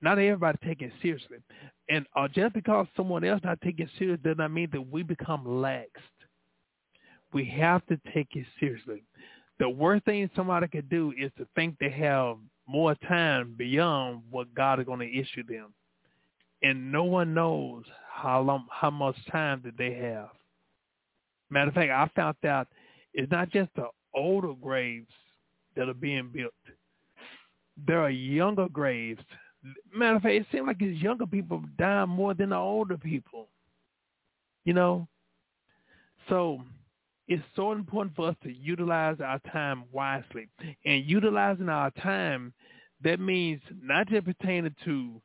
Not 0.00 0.18
everybody 0.18 0.58
taking 0.64 0.88
it 0.88 0.94
seriously. 1.02 1.38
And 1.88 2.06
uh, 2.16 2.26
just 2.26 2.54
because 2.54 2.86
someone 2.96 3.22
else 3.22 3.40
not 3.44 3.60
taking 3.60 3.84
it 3.86 3.92
serious 3.98 4.18
does 4.24 4.36
not 4.38 4.50
mean 4.50 4.68
that 4.72 4.90
we 4.90 5.02
become 5.02 5.44
laxed. 5.44 5.86
We 7.32 7.44
have 7.60 7.86
to 7.86 8.00
take 8.12 8.28
it 8.32 8.46
seriously. 8.58 9.04
The 9.58 9.68
worst 9.68 10.04
thing 10.04 10.28
somebody 10.34 10.68
could 10.68 10.88
do 10.88 11.12
is 11.18 11.30
to 11.38 11.46
think 11.54 11.76
they 11.78 11.90
have 11.90 12.36
more 12.66 12.94
time 13.06 13.54
beyond 13.56 14.22
what 14.30 14.52
God 14.54 14.80
is 14.80 14.86
going 14.86 15.00
to 15.00 15.18
issue 15.18 15.44
them. 15.46 15.74
And 16.62 16.92
no 16.92 17.04
one 17.04 17.34
knows 17.34 17.84
how 18.12 18.40
long, 18.40 18.66
how 18.70 18.90
much 18.90 19.16
time 19.30 19.62
that 19.64 19.76
they 19.76 19.94
have. 19.94 20.30
Matter 21.50 21.68
of 21.68 21.74
fact, 21.74 21.90
I 21.90 22.08
found 22.14 22.36
out 22.46 22.68
it's 23.12 23.30
not 23.30 23.50
just 23.50 23.70
the 23.76 23.88
older 24.14 24.54
graves 24.54 25.10
that 25.76 25.88
are 25.88 25.94
being 25.94 26.30
built. 26.32 26.52
There 27.86 28.00
are 28.00 28.10
younger 28.10 28.68
graves. 28.68 29.20
Matter 29.94 30.16
of 30.16 30.22
fact, 30.22 30.34
it 30.34 30.46
seems 30.52 30.66
like 30.66 30.80
it's 30.80 31.00
younger 31.00 31.26
people 31.26 31.62
die 31.78 32.04
more 32.04 32.34
than 32.34 32.50
the 32.50 32.56
older 32.56 32.96
people. 32.96 33.48
You 34.64 34.74
know? 34.74 35.08
So 36.28 36.62
it's 37.32 37.42
so 37.56 37.72
important 37.72 38.14
for 38.14 38.28
us 38.28 38.36
to 38.42 38.52
utilize 38.52 39.16
our 39.24 39.38
time 39.50 39.84
wisely. 39.90 40.48
And 40.84 41.02
utilizing 41.06 41.70
our 41.70 41.90
time, 41.92 42.52
that 43.02 43.20
means 43.20 43.62
not 43.82 44.08
just 44.08 44.26
pertaining 44.26 44.74
to 44.84 45.20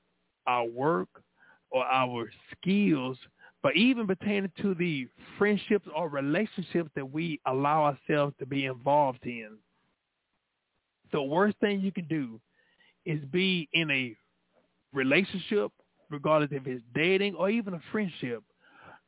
our 0.48 0.65
work 0.65 1.10
or 1.70 1.84
our 1.84 2.30
skills, 2.54 3.17
but 3.62 3.76
even 3.76 4.08
pertaining 4.08 4.52
to 4.62 4.74
the 4.76 5.10
friendships 5.38 5.86
or 5.93 6.08
relationships 6.08 6.89
that 6.96 7.12
we 7.12 7.41
allow 7.46 7.84
ourselves 7.84 8.34
to 8.39 8.46
be 8.46 8.65
involved 8.65 9.26
in. 9.26 9.58
The 11.12 11.22
worst 11.22 11.58
thing 11.60 11.82
you 11.82 11.91
can 11.91 12.08
do 12.08 12.39
is 13.06 13.20
be 13.34 13.67
in 13.74 13.91
a 13.91 14.15
relationship, 14.93 15.74
regardless 16.10 16.52
if 16.54 16.65
it's 16.67 16.84
dating 16.96 17.36
or 17.36 17.50
even 17.50 17.74
a 17.74 17.82
friendship, 17.91 18.43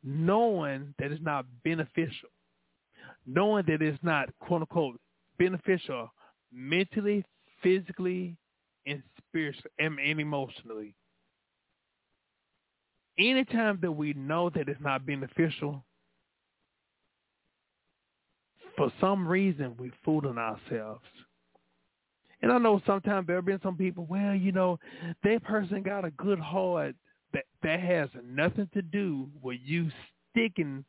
knowing 0.03 0.93
that 0.99 1.13
it's 1.13 1.23
not 1.23 1.45
beneficial, 1.63 2.29
knowing 3.29 3.65
that 3.67 3.81
it's 3.81 4.03
not 4.03 4.29
quote 4.39 4.61
unquote 4.61 4.99
beneficial 5.37 6.09
mentally, 6.51 7.23
physically, 7.61 8.35
and 8.85 9.03
spiritually 9.29 9.71
and, 9.77 9.99
and 9.99 10.19
emotionally 10.19 10.95
anytime 13.19 13.79
that 13.81 13.91
we 13.91 14.13
know 14.13 14.49
that 14.49 14.69
it's 14.69 14.81
not 14.81 15.05
beneficial, 15.05 15.83
for 18.77 18.91
some 19.01 19.27
reason 19.27 19.75
we're 19.77 19.91
fooling 20.05 20.37
ourselves. 20.37 21.03
And 22.41 22.51
I 22.51 22.57
know 22.57 22.81
sometimes 22.87 23.27
there 23.27 23.35
have 23.35 23.45
been 23.45 23.59
some 23.61 23.75
people, 23.75 24.05
well, 24.09 24.33
you 24.33 24.53
know, 24.53 24.79
that 25.23 25.43
person 25.43 25.83
got 25.83 26.05
a 26.05 26.11
good 26.11 26.39
heart 26.39 26.95
that 27.33 27.43
that 27.61 27.81
has 27.81 28.09
nothing 28.23 28.69
to 28.73 28.81
do 28.81 29.29
with 29.41 29.59
you 29.63 29.91
sticking 30.31 30.85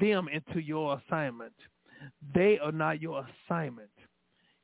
them 0.00 0.28
into 0.32 0.60
your 0.60 1.00
assignment. 1.06 1.52
They 2.34 2.58
are 2.58 2.72
not 2.72 3.00
your 3.00 3.26
assignment. 3.48 3.90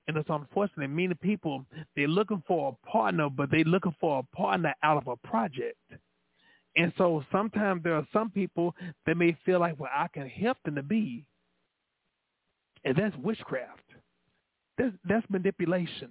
And 0.08 0.16
it's 0.16 0.28
unfortunate. 0.28 0.88
Many 0.88 1.14
people, 1.14 1.64
they're 1.94 2.08
looking 2.08 2.42
for 2.46 2.76
a 2.76 2.86
partner, 2.90 3.30
but 3.30 3.50
they're 3.50 3.64
looking 3.64 3.94
for 4.00 4.18
a 4.18 4.36
partner 4.36 4.74
out 4.82 4.96
of 4.96 5.06
a 5.06 5.16
project. 5.28 5.78
And 6.76 6.92
so 6.98 7.22
sometimes 7.30 7.82
there 7.82 7.94
are 7.94 8.06
some 8.12 8.30
people 8.30 8.74
that 9.06 9.16
may 9.16 9.36
feel 9.44 9.60
like, 9.60 9.78
well, 9.78 9.90
I 9.94 10.08
can 10.08 10.28
help 10.28 10.56
them 10.64 10.74
to 10.76 10.82
be. 10.82 11.24
And 12.84 12.96
that's 12.96 13.16
witchcraft. 13.16 13.82
That's, 14.78 14.94
that's 15.08 15.26
manipulation. 15.30 16.10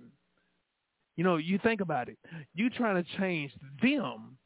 You 1.17 1.23
know, 1.23 1.37
you 1.37 1.59
think 1.61 1.81
about 1.81 2.09
it. 2.09 2.17
You 2.53 2.69
trying 2.69 3.03
to 3.03 3.17
change 3.17 3.51
them 3.81 4.37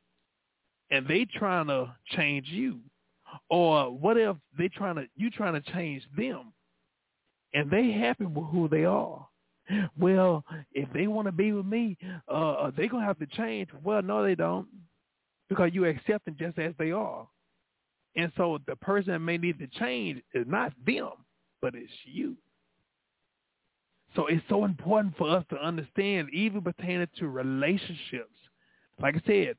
and 0.90 1.08
they 1.08 1.26
trying 1.26 1.68
to 1.68 1.94
change 2.16 2.48
you. 2.48 2.80
Or 3.50 3.92
what 3.92 4.18
if 4.18 4.36
they 4.58 4.68
trying 4.70 4.96
to 4.96 5.06
you 5.16 5.30
trying 5.30 5.54
to 5.54 5.72
change 5.72 6.04
them 6.18 6.54
and 7.54 7.70
they 7.70 7.92
happy 7.92 8.26
with 8.26 8.46
who 8.52 8.68
they 8.68 8.86
are? 8.86 9.28
Well, 10.00 10.46
if 10.74 10.88
they 10.94 11.08
want 11.08 11.28
to 11.28 11.32
be 11.32 11.52
with 11.52 11.66
me, 11.66 11.98
uh, 12.28 12.70
they 12.78 12.88
gonna 12.88 13.06
have 13.06 13.18
to 13.20 13.26
change. 13.26 13.70
Well, 13.84 14.02
no, 14.04 14.24
they 14.24 14.36
don't 14.36 14.68
because 15.50 15.72
you 15.74 15.86
accept 15.86 16.26
them 16.26 16.36
just 16.38 16.58
as 16.58 16.74
they 16.78 16.92
are. 16.92 17.28
And 18.16 18.32
so 18.38 18.60
the 18.68 18.76
person 18.76 19.14
that 19.14 19.20
may 19.20 19.38
need 19.38 19.60
to 19.60 19.68
change 19.80 20.22
is 20.34 20.46
not 20.48 20.74
them, 20.86 21.10
but 21.62 21.76
it's 21.76 21.92
you. 22.06 22.38
So 24.16 24.28
it's 24.28 24.44
so 24.48 24.64
important 24.64 25.18
for 25.18 25.30
us 25.30 25.44
to 25.50 25.58
understand, 25.58 26.30
even 26.32 26.62
pertaining 26.62 27.08
to 27.20 27.28
relationships. 27.28 28.32
Like 29.02 29.16
I 29.16 29.22
said, 29.28 29.58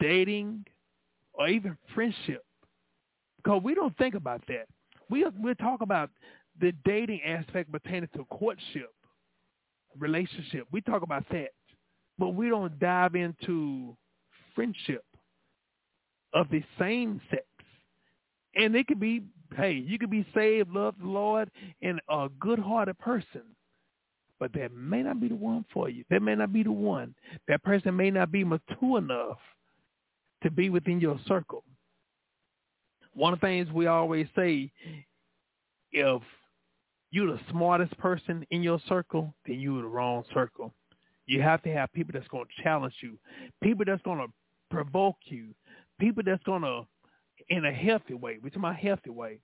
dating 0.00 0.66
or 1.32 1.48
even 1.48 1.78
friendship. 1.94 2.44
Because 3.44 3.62
we 3.62 3.74
don't 3.74 3.96
think 3.98 4.14
about 4.14 4.42
that. 4.48 4.66
We 5.10 5.24
we 5.40 5.54
talk 5.54 5.82
about 5.82 6.10
the 6.60 6.72
dating 6.84 7.22
aspect 7.22 7.70
pertaining 7.70 8.08
to 8.16 8.24
courtship, 8.24 8.92
relationship. 9.98 10.66
We 10.72 10.80
talk 10.80 11.02
about 11.02 11.24
that. 11.30 11.50
But 12.18 12.30
we 12.30 12.48
don't 12.48 12.78
dive 12.78 13.14
into 13.14 13.96
friendship 14.54 15.04
of 16.32 16.48
the 16.50 16.62
same 16.78 17.20
sex. 17.30 17.44
And 18.56 18.74
it 18.76 18.86
could 18.86 19.00
be, 19.00 19.24
hey, 19.56 19.72
you 19.72 19.98
could 19.98 20.10
be 20.10 20.24
saved, 20.34 20.70
love 20.70 20.94
the 21.00 21.08
Lord, 21.08 21.50
and 21.82 22.00
a 22.08 22.28
good-hearted 22.38 22.98
person. 22.98 23.42
But 24.38 24.52
that 24.54 24.72
may 24.72 25.02
not 25.02 25.20
be 25.20 25.28
the 25.28 25.34
one 25.34 25.64
for 25.72 25.88
you. 25.88 26.04
That 26.08 26.22
may 26.22 26.36
not 26.36 26.52
be 26.52 26.62
the 26.62 26.72
one. 26.72 27.14
That 27.48 27.62
person 27.64 27.96
may 27.96 28.10
not 28.10 28.30
be 28.30 28.44
mature 28.44 28.98
enough 28.98 29.38
to 30.44 30.50
be 30.50 30.70
within 30.70 31.00
your 31.00 31.18
circle. 31.26 31.64
One 33.14 33.32
of 33.32 33.40
the 33.40 33.46
things 33.46 33.70
we 33.72 33.86
always 33.86 34.26
say, 34.36 34.70
if 35.92 36.22
you're 37.10 37.32
the 37.32 37.40
smartest 37.50 37.96
person 37.98 38.44
in 38.50 38.62
your 38.62 38.80
circle, 38.88 39.32
then 39.46 39.60
you're 39.60 39.82
the 39.82 39.88
wrong 39.88 40.24
circle. 40.34 40.72
You 41.26 41.40
have 41.40 41.62
to 41.62 41.72
have 41.72 41.92
people 41.92 42.12
that's 42.12 42.28
going 42.28 42.44
to 42.44 42.62
challenge 42.62 42.94
you, 43.00 43.18
people 43.62 43.84
that's 43.86 44.02
going 44.02 44.18
to 44.18 44.26
provoke 44.70 45.16
you, 45.26 45.54
people 46.00 46.22
that's 46.26 46.42
gonna, 46.44 46.82
in 47.48 47.64
a 47.64 47.72
healthy 47.72 48.14
way, 48.14 48.38
we're 48.42 48.48
talking 48.48 48.62
about 48.62 48.76
healthy 48.76 49.10
way, 49.10 49.38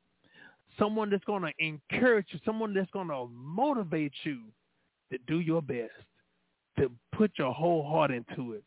someone 0.78 1.10
that's 1.10 1.24
gonna 1.24 1.52
encourage 1.58 2.26
you, 2.30 2.40
someone 2.44 2.74
that's 2.74 2.90
gonna 2.90 3.26
motivate 3.26 4.12
you 4.24 4.40
to 5.12 5.18
do 5.26 5.40
your 5.40 5.62
best, 5.62 5.92
to 6.78 6.90
put 7.12 7.30
your 7.38 7.52
whole 7.52 7.86
heart 7.86 8.10
into 8.10 8.52
it. 8.52 8.64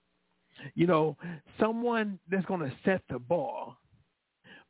You 0.76 0.88
know, 0.88 1.18
someone 1.60 2.20
that's 2.30 2.46
gonna 2.46 2.72
set 2.86 3.02
the 3.10 3.20
bar. 3.20 3.76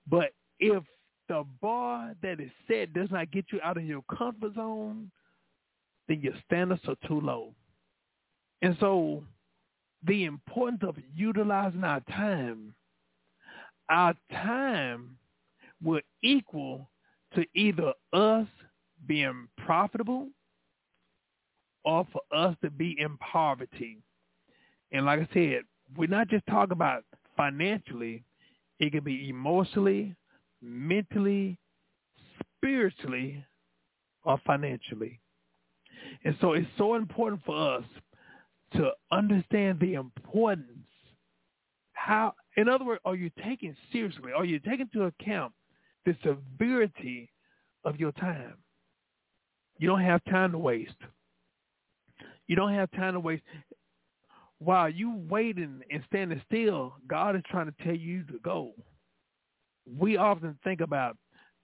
But 0.08 0.32
if 0.60 0.84
the 1.30 1.46
bar 1.62 2.14
that 2.22 2.40
is 2.40 2.52
set 2.68 2.94
does 2.94 3.10
not 3.12 3.32
get 3.32 3.46
you 3.52 3.60
out 3.64 3.78
of 3.78 3.86
your 3.86 4.04
comfort 4.16 4.56
zone, 4.56 5.12
then 6.08 6.22
your 6.22 6.34
standards 6.46 6.82
are 6.88 6.98
too 7.08 7.22
low. 7.22 7.54
And 8.62 8.76
so 8.80 9.24
the 10.06 10.26
importance 10.26 10.82
of 10.84 10.96
utilizing 11.16 11.84
our 11.84 12.02
time. 12.02 12.74
Our 13.90 14.14
time 14.32 15.18
will 15.84 16.02
equal 16.22 16.90
to 17.36 17.46
either 17.54 17.94
us 18.14 18.48
being 19.06 19.48
profitable 19.58 20.30
or 21.84 22.08
for 22.12 22.22
us 22.36 22.56
to 22.64 22.70
be 22.70 22.96
in 23.00 23.18
poverty. 23.18 23.98
And 24.92 25.06
like 25.06 25.20
I 25.20 25.28
said, 25.34 25.64
we're 25.98 26.08
not 26.08 26.30
just 26.30 26.46
talking 26.48 26.72
about 26.72 27.04
financially. 27.36 28.24
It 28.84 28.92
can 28.92 29.04
be 29.06 29.30
emotionally, 29.30 30.14
mentally, 30.62 31.58
spiritually, 32.58 33.46
or 34.26 34.38
financially. 34.46 35.22
And 36.26 36.36
so 36.42 36.52
it's 36.52 36.68
so 36.78 36.96
important 36.96 37.42
for 37.46 37.78
us 37.78 37.86
to 38.74 38.92
understand 39.10 39.80
the 39.80 39.94
importance. 39.94 40.68
How, 41.94 42.34
in 42.58 42.68
other 42.68 42.84
words, 42.84 43.00
are 43.06 43.16
you 43.16 43.32
taking 43.42 43.74
seriously? 43.94 44.34
Are 44.36 44.44
you 44.44 44.60
taking 44.60 44.90
into 44.94 45.06
account 45.06 45.54
the 46.06 46.14
severity 46.22 47.32
of 47.86 47.98
your 47.98 48.12
time? 48.12 48.56
You 49.80 49.88
don't 49.88 50.02
have 50.02 50.22
time 50.26 50.52
to 50.52 50.58
waste. 50.58 50.92
You 52.48 52.58
don't 52.58 52.74
have 52.74 52.92
time 52.92 53.14
to 53.14 53.22
waste. 53.22 53.44
While 54.64 54.90
you 54.90 55.18
waiting 55.30 55.82
and 55.92 56.04
standing 56.08 56.42
still, 56.48 56.94
God 57.08 57.36
is 57.36 57.42
trying 57.50 57.66
to 57.66 57.84
tell 57.84 57.96
you 57.96 58.24
to 58.24 58.40
go. 58.44 58.72
We 59.86 60.18
often 60.18 60.58
think 60.64 60.80
about 60.82 61.18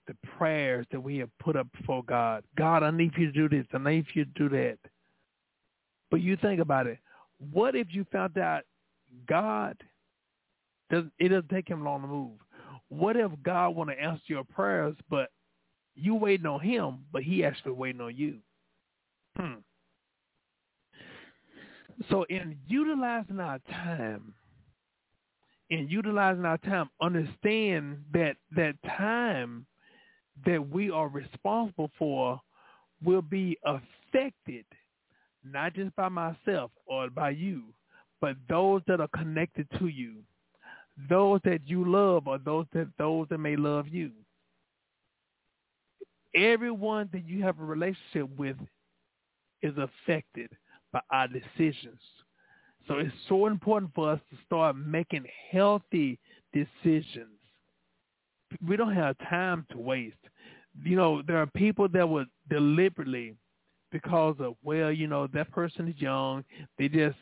the 0.06 0.14
prayers 0.36 0.86
that 0.90 1.00
we 1.00 1.18
have 1.18 1.30
put 1.38 1.56
up 1.56 1.68
before 1.78 2.02
God. 2.02 2.44
God, 2.58 2.82
I 2.82 2.90
need 2.90 3.12
you 3.16 3.32
to 3.32 3.32
do 3.32 3.48
this. 3.48 3.66
I 3.72 3.78
need 3.78 4.06
you 4.14 4.24
to 4.24 4.30
do 4.32 4.48
that. 4.50 4.78
But 6.10 6.20
you 6.20 6.36
think 6.36 6.60
about 6.60 6.86
it. 6.86 6.98
What 7.52 7.74
if 7.74 7.88
you 7.90 8.04
found 8.12 8.36
out 8.36 8.64
God 9.26 9.76
does 10.90 11.04
it 11.18 11.28
doesn't 11.28 11.48
take 11.48 11.68
him 11.68 11.84
long 11.84 12.02
to 12.02 12.08
move? 12.08 12.32
What 12.88 13.16
if 13.16 13.30
God 13.42 13.70
want 13.70 13.90
to 13.90 14.00
answer 14.00 14.22
your 14.26 14.44
prayers, 14.44 14.96
but 15.08 15.30
you 15.94 16.16
waiting 16.16 16.46
on 16.46 16.60
him, 16.60 16.98
but 17.12 17.22
he 17.22 17.44
actually 17.44 17.72
waiting 17.72 18.00
on 18.00 18.16
you? 18.16 18.38
Hmm. 19.38 19.60
So 22.08 22.24
in 22.24 22.56
utilizing 22.66 23.40
our 23.40 23.58
time, 23.70 24.34
in 25.68 25.88
utilizing 25.88 26.44
our 26.44 26.58
time, 26.58 26.90
understand 27.00 27.98
that 28.12 28.36
that 28.56 28.74
time 28.96 29.66
that 30.46 30.70
we 30.70 30.90
are 30.90 31.08
responsible 31.08 31.90
for 31.98 32.40
will 33.04 33.22
be 33.22 33.58
affected 33.64 34.64
not 35.44 35.74
just 35.74 35.94
by 35.96 36.08
myself 36.08 36.70
or 36.86 37.08
by 37.10 37.30
you, 37.30 37.64
but 38.20 38.36
those 38.48 38.82
that 38.86 39.00
are 39.00 39.08
connected 39.08 39.66
to 39.78 39.88
you, 39.88 40.16
those 41.08 41.40
that 41.44 41.60
you 41.66 41.90
love 41.90 42.26
or 42.26 42.38
those 42.38 42.66
that 42.72 42.88
those 42.98 43.26
that 43.28 43.38
may 43.38 43.56
love 43.56 43.88
you. 43.88 44.10
Everyone 46.34 47.08
that 47.12 47.24
you 47.26 47.42
have 47.42 47.58
a 47.58 47.64
relationship 47.64 48.28
with 48.38 48.56
is 49.62 49.74
affected 49.76 50.50
by 50.92 51.00
our 51.10 51.28
decisions. 51.28 52.00
So 52.88 52.98
it's 52.98 53.14
so 53.28 53.46
important 53.46 53.92
for 53.94 54.10
us 54.10 54.20
to 54.30 54.36
start 54.46 54.76
making 54.76 55.24
healthy 55.50 56.18
decisions. 56.52 57.38
We 58.66 58.76
don't 58.76 58.94
have 58.94 59.16
time 59.28 59.64
to 59.70 59.78
waste. 59.78 60.16
You 60.82 60.96
know, 60.96 61.22
there 61.22 61.38
are 61.38 61.46
people 61.46 61.88
that 61.88 62.08
would 62.08 62.26
deliberately, 62.48 63.36
because 63.92 64.36
of, 64.40 64.54
well, 64.62 64.90
you 64.90 65.06
know, 65.06 65.28
that 65.28 65.50
person 65.52 65.88
is 65.88 66.00
young, 66.00 66.44
they 66.78 66.88
just 66.88 67.16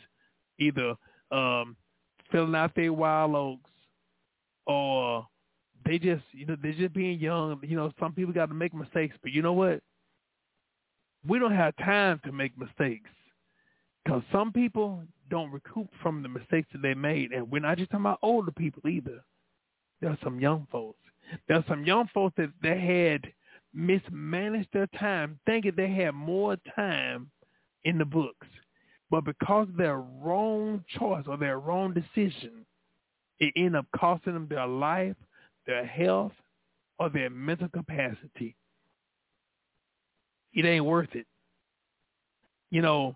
either 0.59 0.95
um, 1.31 1.77
filling 2.31 2.55
out 2.55 2.75
their 2.75 2.93
wild 2.93 3.35
oats 3.35 3.63
or 4.67 5.27
they 5.85 5.99
just, 5.99 6.25
you 6.33 6.47
know, 6.47 6.57
they're 6.63 6.73
just 6.73 6.95
being 6.95 7.19
young. 7.19 7.61
You 7.63 7.77
know, 7.77 7.93
some 7.99 8.13
people 8.13 8.33
got 8.33 8.47
to 8.47 8.55
make 8.55 8.75
mistakes, 8.75 9.17
but 9.23 9.33
you 9.33 9.43
know 9.43 9.53
what? 9.53 9.81
We 11.27 11.39
don't 11.39 11.55
have 11.55 11.77
time 11.77 12.21
to 12.25 12.33
make 12.33 12.57
mistakes 12.59 13.11
because 14.09 14.23
some 14.33 14.51
people 14.51 15.03
don't 15.29 15.53
recoup 15.53 15.87
from 16.03 16.23
the 16.23 16.31
mistakes 16.31 16.67
that 16.73 16.81
they 16.81 16.95
made. 16.95 17.31
And 17.33 17.51
we're 17.51 17.61
not 17.61 17.77
just 17.77 17.91
talking 17.91 18.07
about 18.07 18.19
older 18.23 18.51
people 18.51 18.89
either. 18.89 19.23
There 20.01 20.09
are 20.09 20.19
some 20.25 20.41
young 20.41 20.67
folks. 20.73 20.99
There 21.47 21.59
are 21.59 21.65
some 21.69 21.85
young 21.85 22.09
folks 22.15 22.35
that 22.39 22.51
they 22.63 22.81
had 22.81 23.31
mismanaged 23.75 24.71
their 24.73 24.87
time, 24.99 25.39
thinking 25.45 25.73
they 25.77 25.91
had 25.91 26.13
more 26.13 26.57
time 26.75 27.31
in 27.85 27.99
the 27.99 28.07
books. 28.07 28.47
But 29.11 29.27
because 29.27 29.69
of 29.69 29.77
their 29.77 29.99
wrong 29.99 30.83
choice 30.99 31.25
or 31.27 31.37
their 31.37 31.59
wrong 31.59 31.93
decision, 31.93 32.65
it 33.41 33.53
ended 33.57 33.75
up 33.75 33.87
costing 33.95 34.33
them 34.33 34.47
their 34.49 34.67
life, 34.67 35.17
their 35.67 35.85
health, 35.85 36.33
or 36.99 37.11
their 37.11 37.29
mental 37.29 37.69
capacity. 37.69 38.57
It 40.55 40.65
ain't 40.65 40.87
worth 40.87 41.15
it. 41.15 41.27
You 42.71 42.81
know, 42.81 43.15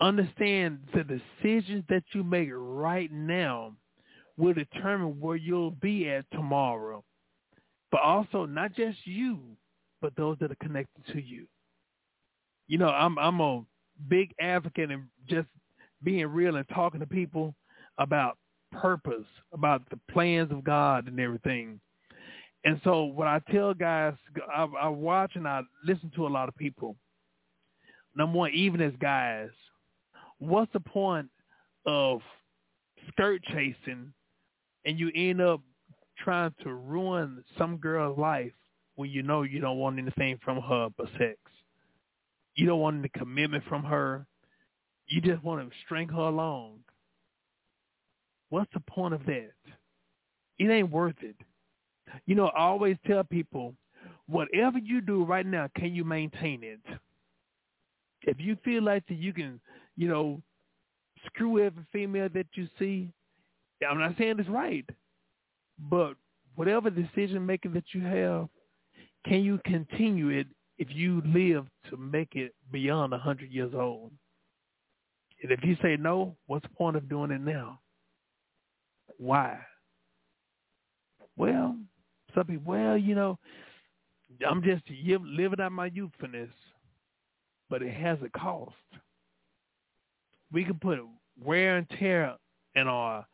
understand 0.00 0.80
the 0.94 1.04
decisions 1.04 1.84
that 1.88 2.04
you 2.12 2.24
make 2.24 2.48
right 2.52 3.10
now 3.12 3.74
will 4.36 4.54
determine 4.54 5.20
where 5.20 5.36
you'll 5.36 5.70
be 5.70 6.08
at 6.08 6.24
tomorrow. 6.32 7.04
But 7.90 8.00
also 8.00 8.46
not 8.46 8.74
just 8.74 8.98
you, 9.04 9.40
but 10.00 10.16
those 10.16 10.36
that 10.40 10.50
are 10.50 10.56
connected 10.56 11.06
to 11.12 11.20
you. 11.22 11.46
You 12.66 12.78
know, 12.78 12.88
I'm 12.88 13.18
I'm 13.18 13.40
a 13.40 13.64
big 14.08 14.32
advocate 14.40 14.90
and 14.90 15.04
just 15.28 15.48
being 16.02 16.26
real 16.26 16.56
and 16.56 16.68
talking 16.70 17.00
to 17.00 17.06
people 17.06 17.54
about 17.98 18.38
purpose, 18.72 19.26
about 19.52 19.82
the 19.90 19.98
plans 20.10 20.50
of 20.50 20.64
God 20.64 21.06
and 21.06 21.20
everything. 21.20 21.80
And 22.64 22.80
so 22.84 23.04
what 23.04 23.28
I 23.28 23.40
tell 23.50 23.74
guys, 23.74 24.14
I, 24.54 24.66
I 24.80 24.88
watch 24.88 25.32
and 25.34 25.46
I 25.46 25.62
listen 25.84 26.10
to 26.16 26.26
a 26.26 26.28
lot 26.28 26.48
of 26.48 26.56
people. 26.56 26.96
Number 28.16 28.38
one, 28.38 28.52
even 28.52 28.80
as 28.80 28.92
guys, 29.00 29.50
what's 30.42 30.72
the 30.72 30.80
point 30.80 31.28
of 31.86 32.20
skirt 33.08 33.42
chasing 33.44 34.12
and 34.84 34.98
you 34.98 35.10
end 35.14 35.40
up 35.40 35.60
trying 36.18 36.52
to 36.62 36.74
ruin 36.74 37.44
some 37.56 37.76
girl's 37.76 38.18
life 38.18 38.52
when 38.96 39.10
you 39.10 39.22
know 39.22 39.42
you 39.42 39.60
don't 39.60 39.78
want 39.78 39.98
anything 39.98 40.38
from 40.44 40.60
her 40.60 40.88
but 40.96 41.06
sex? 41.18 41.38
You 42.54 42.66
don't 42.66 42.80
want 42.80 42.98
any 42.98 43.10
commitment 43.16 43.64
from 43.68 43.84
her. 43.84 44.26
You 45.06 45.20
just 45.20 45.42
want 45.42 45.68
to 45.68 45.76
string 45.84 46.08
her 46.08 46.22
along. 46.22 46.80
What's 48.50 48.72
the 48.74 48.80
point 48.80 49.14
of 49.14 49.24
that? 49.26 49.52
It 50.58 50.70
ain't 50.70 50.90
worth 50.90 51.16
it. 51.22 51.36
You 52.26 52.34
know, 52.34 52.48
I 52.48 52.64
always 52.64 52.96
tell 53.06 53.24
people, 53.24 53.74
whatever 54.26 54.78
you 54.78 55.00
do 55.00 55.24
right 55.24 55.46
now, 55.46 55.68
can 55.76 55.94
you 55.94 56.04
maintain 56.04 56.62
it? 56.62 56.80
If 58.22 58.38
you 58.38 58.56
feel 58.64 58.82
like 58.82 59.06
that 59.06 59.14
you 59.14 59.32
can, 59.32 59.60
you 59.96 60.08
know, 60.08 60.40
screw 61.26 61.64
every 61.64 61.84
female 61.92 62.28
that 62.34 62.46
you 62.54 62.68
see, 62.78 63.10
I'm 63.88 63.98
not 63.98 64.16
saying 64.18 64.36
it's 64.38 64.48
right, 64.48 64.88
but 65.90 66.14
whatever 66.54 66.90
decision 66.90 67.44
making 67.44 67.72
that 67.74 67.84
you 67.92 68.02
have, 68.02 68.48
can 69.26 69.42
you 69.42 69.60
continue 69.64 70.30
it 70.30 70.46
if 70.78 70.88
you 70.90 71.22
live 71.26 71.66
to 71.90 71.96
make 71.96 72.34
it 72.34 72.54
beyond 72.70 73.12
a 73.12 73.18
hundred 73.18 73.50
years 73.50 73.72
old? 73.74 74.12
And 75.42 75.50
if 75.50 75.60
you 75.64 75.76
say 75.82 75.96
no, 75.96 76.36
what's 76.46 76.62
the 76.62 76.74
point 76.74 76.96
of 76.96 77.08
doing 77.08 77.30
it 77.30 77.40
now? 77.40 77.80
Why? 79.18 79.58
Well, 81.36 81.76
some 82.34 82.46
people, 82.46 82.72
well, 82.72 82.96
you 82.96 83.14
know, 83.14 83.38
I'm 84.48 84.62
just 84.62 84.82
living 84.88 85.60
out 85.60 85.72
my 85.72 85.86
youthfulness, 85.86 86.50
but 87.68 87.82
it 87.82 87.92
has 87.94 88.18
a 88.24 88.38
cost. 88.38 88.74
We 90.52 90.64
can 90.64 90.78
put 90.78 90.98
wear 91.42 91.78
and 91.78 91.88
tear 91.98 92.36
in 92.74 92.86
our 92.86 93.26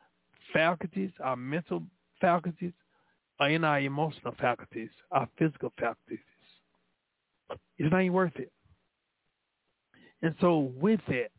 faculties, 0.53 1.11
our 1.23 1.37
mental 1.37 1.83
faculties, 2.21 2.73
or 3.41 3.49
in 3.49 3.65
our 3.65 3.81
emotional 3.81 4.35
faculties, 4.41 4.91
our 5.11 5.29
physical 5.39 5.73
faculties. 5.79 6.19
It's 7.79 7.91
not 7.91 8.01
even 8.01 8.13
worth 8.13 8.37
it. 8.37 8.53
And 10.23 10.35
so 10.41 10.73
with 10.81 11.01
that, 11.09 11.31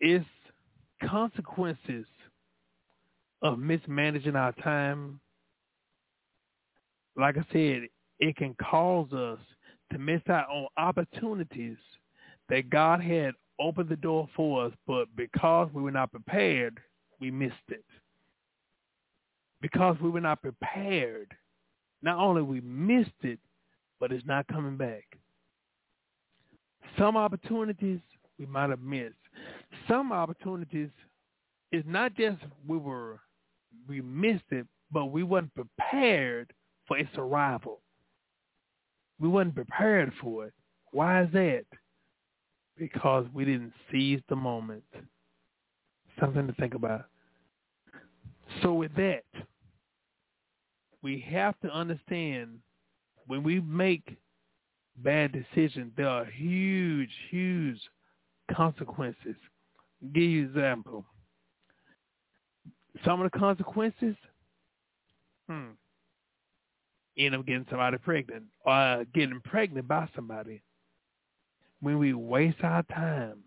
it's 0.00 0.24
consequences 1.08 2.06
of 3.42 3.58
mismanaging 3.58 4.36
our 4.36 4.52
time. 4.52 5.20
Like 7.16 7.36
I 7.36 7.44
said, 7.52 7.82
it 8.18 8.36
can 8.36 8.54
cause 8.54 9.12
us 9.12 9.38
to 9.92 9.98
miss 9.98 10.22
out 10.28 10.48
on 10.48 10.66
opportunities 10.78 11.76
that 12.48 12.70
God 12.70 13.00
had 13.02 13.34
opened 13.60 13.88
the 13.88 13.96
door 13.96 14.28
for 14.34 14.66
us, 14.66 14.72
but 14.86 15.06
because 15.16 15.68
we 15.72 15.82
were 15.82 15.90
not 15.90 16.10
prepared, 16.10 16.80
we 17.20 17.30
missed 17.30 17.54
it. 17.68 17.84
Because 19.60 19.96
we 20.02 20.10
were 20.10 20.20
not 20.20 20.42
prepared, 20.42 21.32
not 22.02 22.18
only 22.18 22.42
we 22.42 22.60
missed 22.60 23.10
it, 23.22 23.38
but 24.00 24.12
it's 24.12 24.26
not 24.26 24.46
coming 24.48 24.76
back. 24.76 25.04
Some 26.98 27.16
opportunities 27.16 28.00
we 28.38 28.46
might 28.46 28.70
have 28.70 28.82
missed. 28.82 29.14
Some 29.88 30.12
opportunities 30.12 30.90
is 31.72 31.84
not 31.86 32.14
just 32.14 32.38
we 32.66 32.76
were 32.76 33.20
we 33.88 34.00
missed 34.00 34.44
it, 34.50 34.66
but 34.90 35.06
we 35.06 35.22
weren't 35.22 35.52
prepared 35.54 36.52
for 36.86 36.98
its 36.98 37.10
arrival. 37.16 37.80
We 39.18 39.28
weren't 39.28 39.54
prepared 39.54 40.12
for 40.20 40.46
it. 40.46 40.52
Why 40.92 41.22
is 41.22 41.32
that? 41.32 41.64
Because 42.78 43.26
we 43.32 43.44
didn't 43.44 43.72
seize 43.90 44.20
the 44.28 44.36
moment. 44.36 44.84
Something 46.18 46.46
to 46.46 46.52
think 46.54 46.74
about. 46.74 47.06
So 48.62 48.72
with 48.72 48.94
that, 48.96 49.24
we 51.02 51.24
have 51.30 51.58
to 51.60 51.70
understand 51.70 52.58
when 53.26 53.42
we 53.42 53.60
make 53.60 54.16
bad 54.96 55.32
decisions, 55.32 55.92
there 55.96 56.08
are 56.08 56.24
huge, 56.24 57.10
huge 57.30 57.78
consequences. 58.50 59.36
I'll 60.02 60.10
give 60.10 60.22
you 60.22 60.42
an 60.42 60.48
example. 60.48 61.04
Some 63.04 63.20
of 63.20 63.30
the 63.30 63.38
consequences, 63.38 64.14
hmm, 65.48 65.70
end 67.16 67.34
up 67.34 67.46
getting 67.46 67.66
somebody 67.68 67.98
pregnant 67.98 68.44
or 68.64 69.04
getting 69.14 69.40
pregnant 69.40 69.88
by 69.88 70.08
somebody. 70.14 70.62
When 71.84 71.98
we 71.98 72.14
waste 72.14 72.62
our 72.62 72.82
time, 72.84 73.40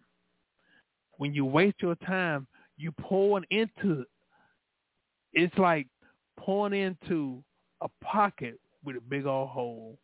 when 1.18 1.34
you 1.34 1.44
waste 1.44 1.78
your 1.82 1.96
time, 1.96 2.46
you 2.78 2.92
pouring 2.92 3.46
into, 3.50 4.06
it's 5.34 5.58
like 5.58 5.88
pouring 6.40 6.80
into 6.80 7.44
a 7.82 7.88
pocket 8.04 8.60
with 8.86 8.96
a 8.96 9.02
big 9.02 9.26
old 9.26 9.50
hole. 9.50 9.98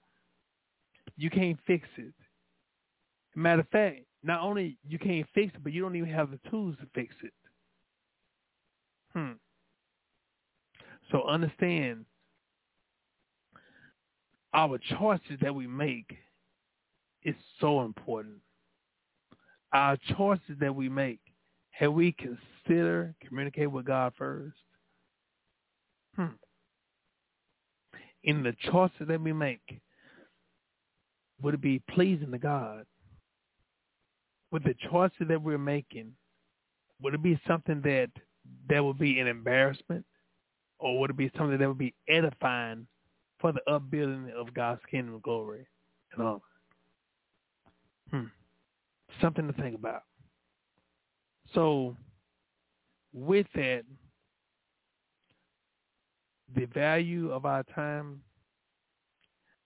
You 1.16 1.30
can't 1.30 1.60
fix 1.68 1.88
it. 1.98 2.16
Matter 3.36 3.62
of 3.62 3.70
fact, 3.70 4.00
not 4.24 4.42
only 4.42 4.80
you 4.88 4.98
can't 4.98 5.28
fix 5.36 5.54
it, 5.54 5.64
but 5.64 5.72
you 5.72 5.84
don't 5.84 5.96
even 5.96 6.10
have 6.10 6.32
the 6.32 6.40
tools 6.50 6.76
to 6.82 6.88
fix 6.96 7.14
it. 7.24 7.34
Hmm. 9.14 9.34
So 11.12 11.22
understand 11.28 12.06
our 14.56 14.80
choices 14.98 15.38
that 15.44 15.54
we 15.54 15.68
make 15.68 16.18
is 17.26 17.36
so 17.60 17.82
important. 17.82 18.36
Our 19.74 19.98
choices 20.18 20.58
that 20.60 20.76
we 20.76 20.90
make, 20.90 21.20
have 21.72 21.94
we 21.94 22.14
consider 22.14 23.16
communicate 23.28 23.72
with 23.72 23.86
God 23.86 24.14
first? 24.18 24.56
Hmm. 26.16 26.28
In 28.24 28.44
the 28.44 28.56
choices 28.72 29.08
that 29.08 29.22
we 29.22 29.34
make, 29.34 29.82
would 31.42 31.56
it 31.56 31.62
be 31.62 31.80
pleasing 31.90 32.32
to 32.32 32.38
God? 32.38 32.86
With 34.52 34.64
the 34.64 34.76
choices 34.90 35.28
that 35.28 35.42
we're 35.42 35.58
making, 35.58 36.14
would 37.02 37.16
it 37.16 37.24
be 37.24 37.40
something 37.48 37.82
that 37.82 38.12
that 38.70 38.84
would 38.84 39.00
be 39.00 39.20
an 39.20 39.28
embarrassment, 39.28 40.06
or 40.80 41.00
would 41.00 41.10
it 41.10 41.18
be 41.18 41.32
something 41.38 41.58
that 41.58 41.68
would 41.68 41.78
be 41.78 41.96
edifying 42.08 42.88
for 43.40 43.52
the 43.52 43.62
upbuilding 43.70 44.32
of 44.38 44.54
God's 44.54 44.82
kingdom 44.90 45.20
glory 45.24 45.66
and 46.14 46.22
all? 46.22 46.42
Hmm. 48.14 48.26
Something 49.20 49.48
to 49.48 49.54
think 49.54 49.76
about. 49.76 50.04
So, 51.54 51.96
with 53.12 53.48
that, 53.56 53.84
the 56.56 56.66
value 56.66 57.32
of 57.32 57.46
our 57.46 57.64
time, 57.64 58.22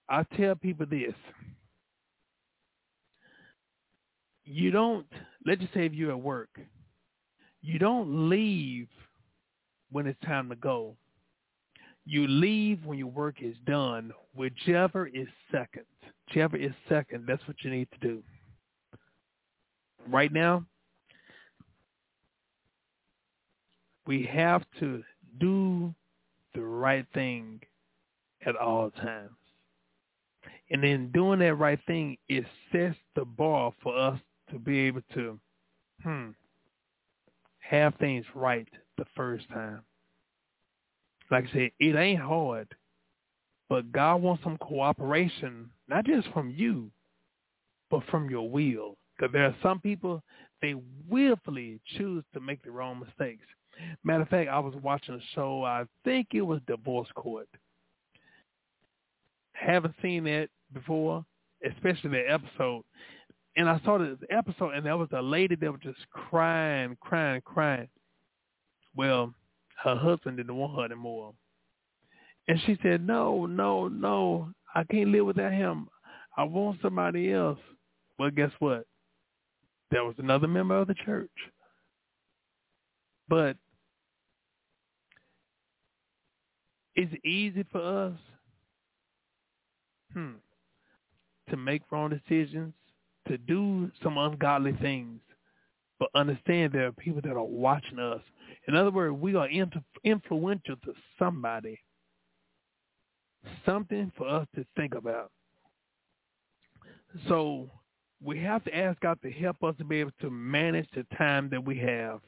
I 0.09 0.23
tell 0.37 0.55
people 0.55 0.85
this. 0.85 1.13
You 4.45 4.71
don't, 4.71 5.05
let's 5.45 5.59
just 5.59 5.73
say 5.73 5.85
if 5.85 5.93
you're 5.93 6.11
at 6.11 6.21
work, 6.21 6.49
you 7.61 7.79
don't 7.79 8.29
leave 8.29 8.87
when 9.91 10.07
it's 10.07 10.19
time 10.25 10.47
to 10.49 10.55
go. 10.55 10.95
You 12.05 12.25
leave 12.27 12.85
when 12.85 12.97
your 12.97 13.07
work 13.07 13.41
is 13.41 13.55
done, 13.65 14.13
whichever 14.33 15.07
is 15.07 15.27
second. 15.51 15.83
Whichever 16.27 16.55
is 16.55 16.71
second, 16.87 17.25
that's 17.27 17.45
what 17.47 17.57
you 17.63 17.71
need 17.71 17.89
to 17.91 18.07
do. 18.07 18.23
Right 20.09 20.31
now, 20.31 20.65
we 24.05 24.23
have 24.23 24.63
to 24.79 25.03
do 25.39 25.93
the 26.55 26.61
right 26.61 27.05
thing 27.13 27.59
at 28.45 28.55
all 28.55 28.89
times. 28.91 29.31
And 30.69 30.83
in 30.83 31.11
doing 31.11 31.39
that 31.39 31.55
right 31.55 31.79
thing, 31.87 32.17
it 32.27 32.45
sets 32.71 32.95
the 33.15 33.25
bar 33.25 33.73
for 33.81 33.97
us 33.97 34.19
to 34.51 34.59
be 34.59 34.79
able 34.79 35.01
to 35.13 35.39
hmm, 36.03 36.29
have 37.59 37.95
things 37.95 38.25
right 38.33 38.67
the 38.97 39.05
first 39.15 39.47
time. 39.49 39.81
Like 41.29 41.45
I 41.49 41.53
said, 41.53 41.71
it 41.79 41.95
ain't 41.95 42.21
hard, 42.21 42.67
but 43.69 43.91
God 43.91 44.21
wants 44.21 44.43
some 44.43 44.57
cooperation, 44.57 45.69
not 45.87 46.05
just 46.05 46.27
from 46.29 46.49
you, 46.49 46.89
but 47.89 48.03
from 48.09 48.29
your 48.29 48.49
will. 48.49 48.97
Because 49.17 49.33
there 49.33 49.45
are 49.45 49.55
some 49.63 49.79
people, 49.79 50.21
they 50.61 50.75
willfully 51.09 51.79
choose 51.97 52.23
to 52.33 52.39
make 52.39 52.63
the 52.63 52.71
wrong 52.71 52.99
mistakes. 52.99 53.45
Matter 54.03 54.23
of 54.23 54.29
fact, 54.29 54.49
I 54.49 54.59
was 54.59 54.73
watching 54.81 55.15
a 55.15 55.19
show, 55.35 55.63
I 55.63 55.85
think 56.03 56.29
it 56.33 56.41
was 56.41 56.61
Divorce 56.67 57.09
Court. 57.15 57.47
Haven't 59.53 59.95
seen 60.01 60.27
it 60.27 60.49
before, 60.73 61.25
especially 61.65 62.11
the 62.11 62.31
episode. 62.31 62.83
And 63.55 63.67
I 63.67 63.79
saw 63.83 63.97
the 63.97 64.17
episode, 64.29 64.75
and 64.75 64.85
there 64.85 64.97
was 64.97 65.09
a 65.13 65.21
lady 65.21 65.55
that 65.55 65.71
was 65.71 65.81
just 65.81 65.99
crying, 66.11 66.95
crying, 67.01 67.41
crying. 67.43 67.87
Well, 68.95 69.33
her 69.83 69.95
husband 69.95 70.37
didn't 70.37 70.55
want 70.55 70.75
her 70.75 70.85
anymore. 70.85 71.33
And 72.47 72.59
she 72.65 72.77
said, 72.81 73.05
no, 73.05 73.45
no, 73.45 73.87
no, 73.87 74.49
I 74.73 74.83
can't 74.83 75.09
live 75.09 75.25
without 75.25 75.51
him. 75.51 75.87
I 76.37 76.43
want 76.43 76.79
somebody 76.81 77.31
else. 77.31 77.59
Well, 78.17 78.29
guess 78.29 78.51
what? 78.59 78.85
There 79.91 80.03
was 80.03 80.15
another 80.17 80.47
member 80.47 80.77
of 80.77 80.87
the 80.87 80.95
church. 81.05 81.31
But 83.29 83.57
it's 86.95 87.13
easy 87.25 87.63
for 87.71 87.81
us 87.81 88.19
hmm, 90.13 90.33
to 91.49 91.57
make 91.57 91.83
wrong 91.91 92.09
decisions, 92.09 92.73
to 93.27 93.37
do 93.37 93.91
some 94.01 94.17
ungodly 94.17 94.73
things, 94.81 95.19
but 95.99 96.09
understand 96.15 96.73
there 96.73 96.87
are 96.87 96.91
people 96.91 97.21
that 97.21 97.31
are 97.31 97.43
watching 97.43 97.99
us. 97.99 98.21
In 98.67 98.75
other 98.75 98.91
words, 98.91 99.15
we 99.19 99.35
are 99.35 99.49
influential 100.03 100.75
to 100.85 100.93
somebody. 101.19 101.79
Something 103.65 104.11
for 104.17 104.27
us 104.27 104.47
to 104.55 104.65
think 104.75 104.95
about. 104.95 105.31
So 107.27 107.69
we 108.23 108.39
have 108.39 108.63
to 108.65 108.75
ask 108.75 108.99
God 108.99 109.19
to 109.21 109.31
help 109.31 109.63
us 109.63 109.75
to 109.77 109.83
be 109.83 109.99
able 109.99 110.11
to 110.21 110.29
manage 110.29 110.87
the 110.93 111.05
time 111.17 111.49
that 111.51 111.63
we 111.63 111.77
have 111.79 112.19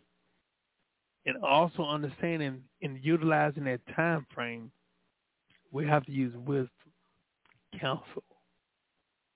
and 1.26 1.38
also 1.44 1.84
understanding 1.84 2.62
and 2.82 2.98
utilizing 3.04 3.66
that 3.66 3.82
time 3.96 4.26
frame, 4.34 4.72
we 5.72 5.86
have 5.86 6.06
to 6.06 6.12
use 6.12 6.34
wisdom, 6.36 6.70
counsel. 7.80 8.24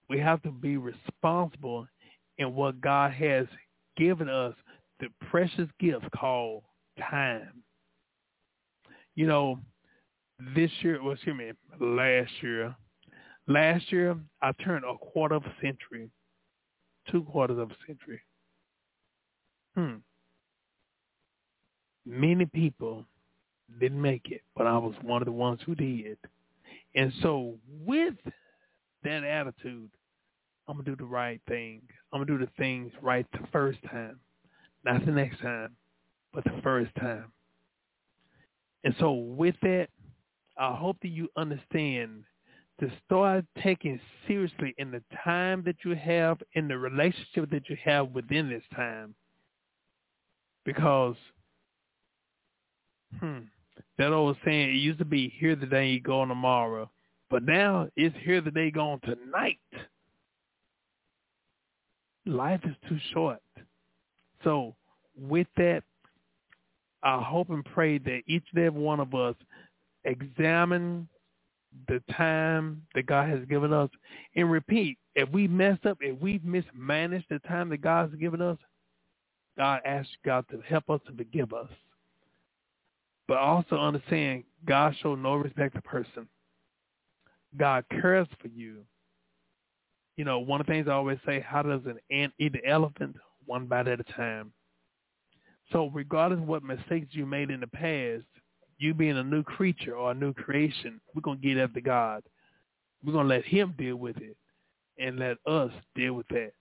We 0.09 0.19
have 0.19 0.41
to 0.43 0.51
be 0.51 0.77
responsible 0.77 1.87
in 2.37 2.55
what 2.55 2.81
God 2.81 3.11
has 3.13 3.47
given 3.97 4.29
us, 4.29 4.55
the 4.99 5.07
precious 5.29 5.69
gift 5.79 6.05
called 6.15 6.63
time. 6.99 7.63
You 9.15 9.27
know, 9.27 9.59
this 10.55 10.71
year, 10.81 11.01
well, 11.01 11.13
excuse 11.13 11.37
me, 11.37 11.51
last 11.79 12.31
year, 12.41 12.75
last 13.47 13.91
year 13.91 14.17
I 14.41 14.51
turned 14.63 14.85
a 14.85 14.97
quarter 14.97 15.35
of 15.35 15.43
a 15.45 15.53
century, 15.61 16.09
two 17.11 17.23
quarters 17.23 17.57
of 17.59 17.71
a 17.71 17.75
century. 17.87 18.21
Hmm 19.75 19.95
many 22.05 22.45
people 22.45 23.05
didn't 23.79 24.01
make 24.01 24.29
it, 24.29 24.41
but 24.55 24.67
I 24.67 24.77
was 24.77 24.93
one 25.01 25.21
of 25.21 25.25
the 25.25 25.31
ones 25.31 25.59
who 25.65 25.75
did. 25.75 26.17
And 26.95 27.11
so 27.21 27.55
with 27.85 28.15
that 29.03 29.23
attitude, 29.23 29.89
I'm 30.67 30.75
going 30.75 30.85
to 30.85 30.91
do 30.91 30.97
the 30.97 31.05
right 31.05 31.41
thing. 31.47 31.81
I'm 32.11 32.19
going 32.19 32.27
to 32.27 32.37
do 32.37 32.45
the 32.45 32.51
things 32.57 32.91
right 33.01 33.25
the 33.31 33.47
first 33.51 33.79
time. 33.89 34.19
Not 34.85 35.05
the 35.05 35.11
next 35.11 35.41
time, 35.41 35.75
but 36.33 36.43
the 36.43 36.61
first 36.61 36.93
time. 36.99 37.31
And 38.83 38.93
so 38.99 39.13
with 39.13 39.55
that, 39.61 39.87
I 40.57 40.75
hope 40.75 40.97
that 41.01 41.07
you 41.07 41.29
understand 41.35 42.23
to 42.79 42.91
start 43.05 43.45
taking 43.61 43.99
seriously 44.27 44.73
in 44.77 44.91
the 44.91 45.01
time 45.23 45.63
that 45.65 45.77
you 45.83 45.95
have, 45.95 46.41
in 46.53 46.67
the 46.67 46.77
relationship 46.77 47.49
that 47.51 47.69
you 47.69 47.77
have 47.83 48.09
within 48.09 48.49
this 48.49 48.63
time. 48.75 49.13
Because 50.65 51.15
Hmm. 53.19 53.39
That 53.97 54.11
old 54.11 54.37
saying, 54.45 54.69
it 54.69 54.73
used 54.73 54.99
to 54.99 55.05
be 55.05 55.33
here 55.37 55.55
today, 55.55 55.89
you 55.89 56.01
go 56.01 56.25
tomorrow. 56.25 56.89
But 57.29 57.43
now 57.43 57.87
it's 57.95 58.15
here 58.23 58.41
today, 58.41 58.71
gone 58.71 58.99
tonight. 59.01 59.59
Life 62.25 62.61
is 62.63 62.75
too 62.87 62.97
short. 63.13 63.41
So 64.43 64.75
with 65.17 65.47
that, 65.57 65.83
I 67.01 67.21
hope 67.21 67.49
and 67.49 67.65
pray 67.65 67.97
that 67.97 68.21
each 68.27 68.45
and 68.53 68.63
every 68.63 68.81
one 68.81 68.99
of 68.99 69.13
us 69.13 69.35
examine 70.05 71.07
the 71.87 72.01
time 72.13 72.81
that 72.95 73.05
God 73.05 73.29
has 73.29 73.45
given 73.45 73.73
us 73.73 73.89
and 74.35 74.49
repeat. 74.51 74.97
If 75.15 75.29
we 75.29 75.47
messed 75.47 75.85
up, 75.85 75.97
if 76.01 76.19
we've 76.19 76.43
mismanaged 76.43 77.25
the 77.29 77.39
time 77.39 77.69
that 77.69 77.81
God 77.81 78.09
has 78.09 78.19
given 78.19 78.41
us, 78.41 78.57
God 79.57 79.81
asks 79.85 80.11
God 80.25 80.45
to 80.49 80.61
help 80.67 80.89
us 80.89 80.99
to 81.07 81.15
forgive 81.15 81.53
us. 81.53 81.69
But 83.27 83.37
also 83.37 83.77
understand 83.77 84.43
God 84.65 84.95
shows 85.01 85.19
no 85.21 85.35
respect 85.35 85.75
to 85.75 85.81
person. 85.81 86.27
God 87.57 87.85
cares 87.89 88.27
for 88.41 88.47
you. 88.47 88.83
You 90.17 90.25
know, 90.25 90.39
one 90.39 90.61
of 90.61 90.67
the 90.67 90.73
things 90.73 90.87
I 90.87 90.93
always 90.93 91.19
say, 91.25 91.39
how 91.39 91.61
does 91.61 91.81
an 91.85 91.97
ant 92.11 92.33
eat 92.39 92.53
an 92.55 92.61
elephant? 92.67 93.15
One 93.45 93.65
bite 93.65 93.87
at 93.87 93.99
a 93.99 94.03
time. 94.03 94.51
So 95.71 95.89
regardless 95.93 96.39
of 96.39 96.47
what 96.47 96.63
mistakes 96.63 97.07
you 97.11 97.25
made 97.25 97.49
in 97.49 97.59
the 97.59 97.67
past, 97.67 98.25
you 98.77 98.93
being 98.93 99.17
a 99.17 99.23
new 99.23 99.43
creature 99.43 99.95
or 99.95 100.11
a 100.11 100.15
new 100.15 100.33
creation, 100.33 100.99
we're 101.13 101.21
going 101.21 101.39
to 101.39 101.47
give 101.47 101.57
get 101.57 101.63
after 101.63 101.81
God. 101.81 102.23
We're 103.03 103.13
going 103.13 103.27
to 103.27 103.35
let 103.35 103.45
him 103.45 103.73
deal 103.77 103.97
with 103.97 104.17
it 104.17 104.37
and 104.97 105.19
let 105.19 105.37
us 105.45 105.71
deal 105.95 106.13
with 106.13 106.27
that. 106.29 106.51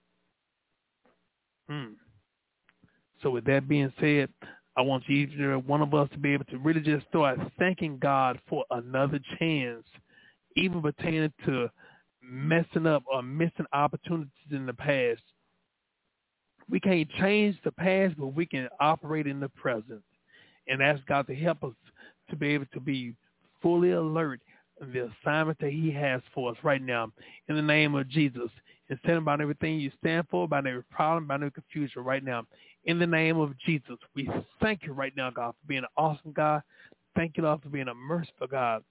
Hmm. 1.69 1.93
So 3.21 3.29
with 3.29 3.45
that 3.45 3.67
being 3.67 3.93
said, 3.99 4.29
I 4.75 4.81
want 4.81 5.09
each 5.09 5.31
and 5.31 5.41
every 5.41 5.57
one 5.57 5.81
of 5.81 5.93
us 5.93 6.09
to 6.11 6.17
be 6.17 6.33
able 6.33 6.45
to 6.45 6.57
really 6.57 6.81
just 6.81 7.07
start 7.07 7.39
thanking 7.59 7.97
God 7.99 8.39
for 8.49 8.65
another 8.71 9.19
chance, 9.39 9.85
even 10.55 10.81
pertaining 10.81 11.31
to 11.45 11.69
messing 12.21 12.87
up 12.87 13.03
or 13.11 13.21
missing 13.21 13.65
opportunities 13.71 14.31
in 14.51 14.65
the 14.65 14.73
past. 14.73 15.21
We 16.69 16.79
can't 16.79 17.09
change 17.19 17.57
the 17.63 17.71
past, 17.71 18.15
but 18.17 18.27
we 18.27 18.45
can 18.45 18.67
operate 18.79 19.27
in 19.27 19.39
the 19.39 19.49
present 19.49 20.01
and 20.67 20.81
ask 20.81 21.05
God 21.05 21.27
to 21.27 21.35
help 21.35 21.63
us 21.63 21.73
to 22.33 22.39
be 22.39 22.49
able 22.49 22.65
to 22.73 22.79
be 22.79 23.13
fully 23.61 23.91
alert 23.91 24.41
the 24.91 25.09
assignment 25.21 25.59
that 25.59 25.71
he 25.71 25.91
has 25.91 26.21
for 26.33 26.51
us 26.51 26.57
right 26.63 26.81
now 26.81 27.11
in 27.47 27.55
the 27.55 27.61
name 27.61 27.95
of 27.95 28.09
Jesus. 28.09 28.49
And 28.89 28.99
stand 29.03 29.19
about 29.19 29.39
everything 29.39 29.79
you 29.79 29.91
stand 29.99 30.27
for, 30.29 30.43
about 30.43 30.67
every 30.67 30.83
problem, 30.83 31.23
about 31.23 31.35
every 31.35 31.51
confusion 31.51 32.03
right 32.03 32.23
now. 32.23 32.43
In 32.83 32.99
the 32.99 33.07
name 33.07 33.39
of 33.39 33.57
Jesus, 33.59 33.97
we 34.13 34.29
thank 34.61 34.83
you 34.83 34.91
right 34.91 35.13
now, 35.15 35.29
God, 35.29 35.51
for 35.51 35.67
being 35.67 35.83
an 35.83 35.89
awesome 35.95 36.33
God. 36.33 36.61
Thank 37.15 37.37
you, 37.37 37.43
Lord, 37.43 37.61
for 37.61 37.69
being 37.69 37.87
a 37.87 37.93
merciful 37.93 38.47
God. 38.47 38.83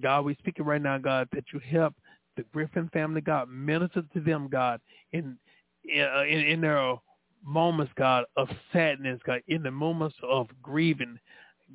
God, 0.00 0.24
we 0.24 0.36
speak 0.36 0.58
it 0.58 0.62
right 0.62 0.80
now, 0.80 0.96
God, 0.98 1.28
that 1.32 1.44
you 1.52 1.60
help 1.68 1.94
the 2.36 2.44
Griffin 2.52 2.88
family, 2.92 3.20
God, 3.20 3.48
minister 3.50 4.02
to 4.14 4.20
them, 4.20 4.48
God, 4.48 4.80
in 5.12 5.36
in, 5.84 6.04
in 6.28 6.60
their 6.60 6.94
moments, 7.44 7.92
God, 7.96 8.24
of 8.36 8.48
sadness, 8.72 9.20
God, 9.26 9.42
in 9.48 9.62
the 9.62 9.70
moments 9.70 10.16
of 10.22 10.48
grieving. 10.62 11.18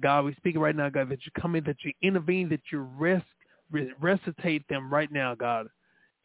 God, 0.01 0.25
we 0.25 0.33
speak 0.35 0.57
right 0.57 0.75
now, 0.75 0.89
God, 0.89 1.09
that 1.09 1.25
you 1.25 1.31
come 1.39 1.55
in, 1.55 1.63
that 1.65 1.77
you 1.83 1.91
intervene, 2.01 2.49
that 2.49 2.61
you 2.71 2.79
rest, 2.97 3.25
resuscitate 3.71 4.67
them 4.67 4.91
right 4.91 5.11
now, 5.11 5.35
God. 5.35 5.67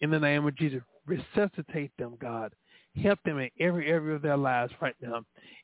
In 0.00 0.10
the 0.10 0.18
name 0.18 0.46
of 0.46 0.56
Jesus, 0.56 0.82
resuscitate 1.06 1.92
them, 1.98 2.16
God. 2.20 2.52
Help 3.00 3.22
them 3.24 3.38
in 3.38 3.50
every 3.60 3.88
area 3.88 4.16
of 4.16 4.22
their 4.22 4.36
lives 4.36 4.72
right 4.80 4.96
now. 5.00 5.22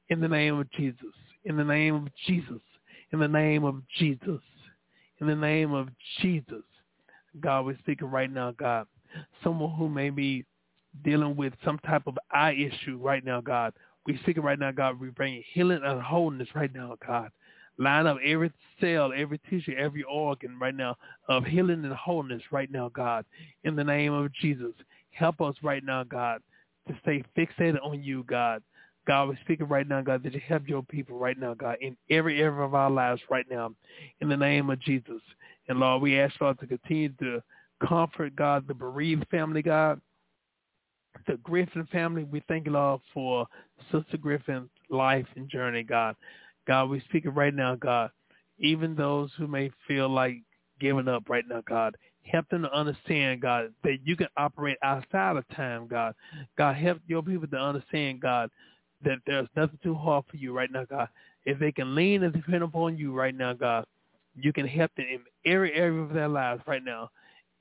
In 0.08 0.20
the 0.20 0.28
name 0.28 0.58
of 0.58 0.70
Jesus. 0.72 1.14
In 1.44 1.56
the 1.56 1.64
name 1.64 1.94
of 1.94 2.08
Jesus. 2.26 2.62
In 3.12 3.18
the 3.18 3.28
name 3.28 3.64
of 3.64 3.82
Jesus. 3.98 4.40
In 5.20 5.26
the 5.26 5.34
name 5.34 5.72
of 5.72 5.88
Jesus. 6.20 6.62
God, 7.40 7.66
we're 7.66 7.78
speaking 7.78 8.10
right 8.10 8.32
now, 8.32 8.52
God. 8.52 8.86
Someone 9.42 9.74
who 9.76 9.88
may 9.88 10.10
be 10.10 10.44
dealing 11.04 11.36
with 11.36 11.52
some 11.64 11.78
type 11.80 12.02
of 12.06 12.18
eye 12.30 12.52
issue 12.52 12.98
right 13.00 13.24
now, 13.24 13.40
God. 13.40 13.72
We 14.06 14.18
speak 14.22 14.38
it 14.38 14.42
right 14.42 14.58
now, 14.58 14.70
God. 14.70 14.98
We're 14.98 15.10
bring 15.10 15.42
healing 15.52 15.80
and 15.84 16.00
wholeness 16.00 16.48
right 16.54 16.72
now, 16.74 16.96
God. 17.06 17.30
Line 17.78 18.06
up 18.06 18.16
every 18.24 18.52
cell, 18.80 19.12
every 19.16 19.40
tissue, 19.48 19.74
every 19.76 20.02
organ 20.02 20.58
right 20.58 20.74
now 20.74 20.96
of 21.28 21.44
healing 21.44 21.84
and 21.84 21.94
wholeness 21.94 22.42
right 22.50 22.70
now, 22.70 22.88
God. 22.88 23.24
In 23.64 23.76
the 23.76 23.84
name 23.84 24.12
of 24.12 24.32
Jesus, 24.34 24.72
help 25.10 25.40
us 25.40 25.54
right 25.62 25.84
now, 25.84 26.02
God, 26.04 26.40
to 26.88 26.96
stay 27.02 27.22
fixated 27.36 27.78
on 27.84 28.02
you, 28.02 28.24
God. 28.24 28.62
God, 29.06 29.28
we're 29.28 29.38
speaking 29.42 29.68
right 29.68 29.88
now, 29.88 30.02
God, 30.02 30.22
that 30.22 30.34
you 30.34 30.40
help 30.46 30.68
your 30.68 30.82
people 30.82 31.18
right 31.18 31.38
now, 31.38 31.54
God, 31.54 31.76
in 31.80 31.96
every 32.10 32.40
area 32.40 32.60
of 32.60 32.74
our 32.74 32.90
lives 32.90 33.22
right 33.30 33.46
now, 33.50 33.70
in 34.20 34.28
the 34.28 34.36
name 34.36 34.68
of 34.70 34.80
Jesus. 34.80 35.22
And 35.68 35.78
Lord, 35.80 36.02
we 36.02 36.18
ask, 36.18 36.34
Lord, 36.40 36.58
to 36.60 36.66
continue 36.66 37.10
to 37.20 37.42
comfort, 37.86 38.34
God, 38.36 38.66
the 38.66 38.74
bereaved 38.74 39.26
family, 39.30 39.62
God 39.62 40.00
the 41.26 41.36
Griffin 41.38 41.86
family, 41.90 42.24
we 42.24 42.42
thank 42.48 42.66
you, 42.66 42.72
Lord, 42.72 43.00
for 43.12 43.46
Sister 43.92 44.16
Griffin's 44.16 44.70
life 44.90 45.26
and 45.36 45.48
journey, 45.48 45.82
God. 45.82 46.16
God, 46.68 46.90
we 46.90 47.00
speak 47.08 47.24
it 47.24 47.30
right 47.30 47.54
now, 47.54 47.74
God. 47.74 48.10
Even 48.58 48.94
those 48.94 49.30
who 49.38 49.46
may 49.46 49.70
feel 49.88 50.08
like 50.08 50.42
giving 50.78 51.08
up 51.08 51.28
right 51.28 51.44
now, 51.48 51.62
God, 51.66 51.96
help 52.30 52.46
them 52.50 52.62
to 52.62 52.72
understand, 52.72 53.40
God, 53.40 53.72
that 53.82 53.98
you 54.04 54.14
can 54.16 54.28
operate 54.36 54.76
outside 54.82 55.36
of 55.36 55.48
time, 55.56 55.88
God. 55.88 56.14
God, 56.58 56.76
help 56.76 56.98
your 57.06 57.22
people 57.22 57.48
to 57.48 57.56
understand, 57.56 58.20
God, 58.20 58.50
that 59.02 59.18
there's 59.26 59.48
nothing 59.56 59.78
too 59.82 59.94
hard 59.94 60.24
for 60.30 60.36
you 60.36 60.52
right 60.52 60.70
now, 60.70 60.84
God. 60.84 61.08
If 61.46 61.58
they 61.58 61.72
can 61.72 61.94
lean 61.94 62.22
and 62.22 62.34
depend 62.34 62.62
upon 62.62 62.98
you 62.98 63.12
right 63.12 63.34
now, 63.34 63.54
God, 63.54 63.86
you 64.36 64.52
can 64.52 64.66
help 64.66 64.90
them 64.96 65.06
in 65.10 65.50
every 65.50 65.72
area 65.74 66.02
of 66.02 66.12
their 66.12 66.28
lives 66.28 66.62
right 66.66 66.84
now 66.84 67.10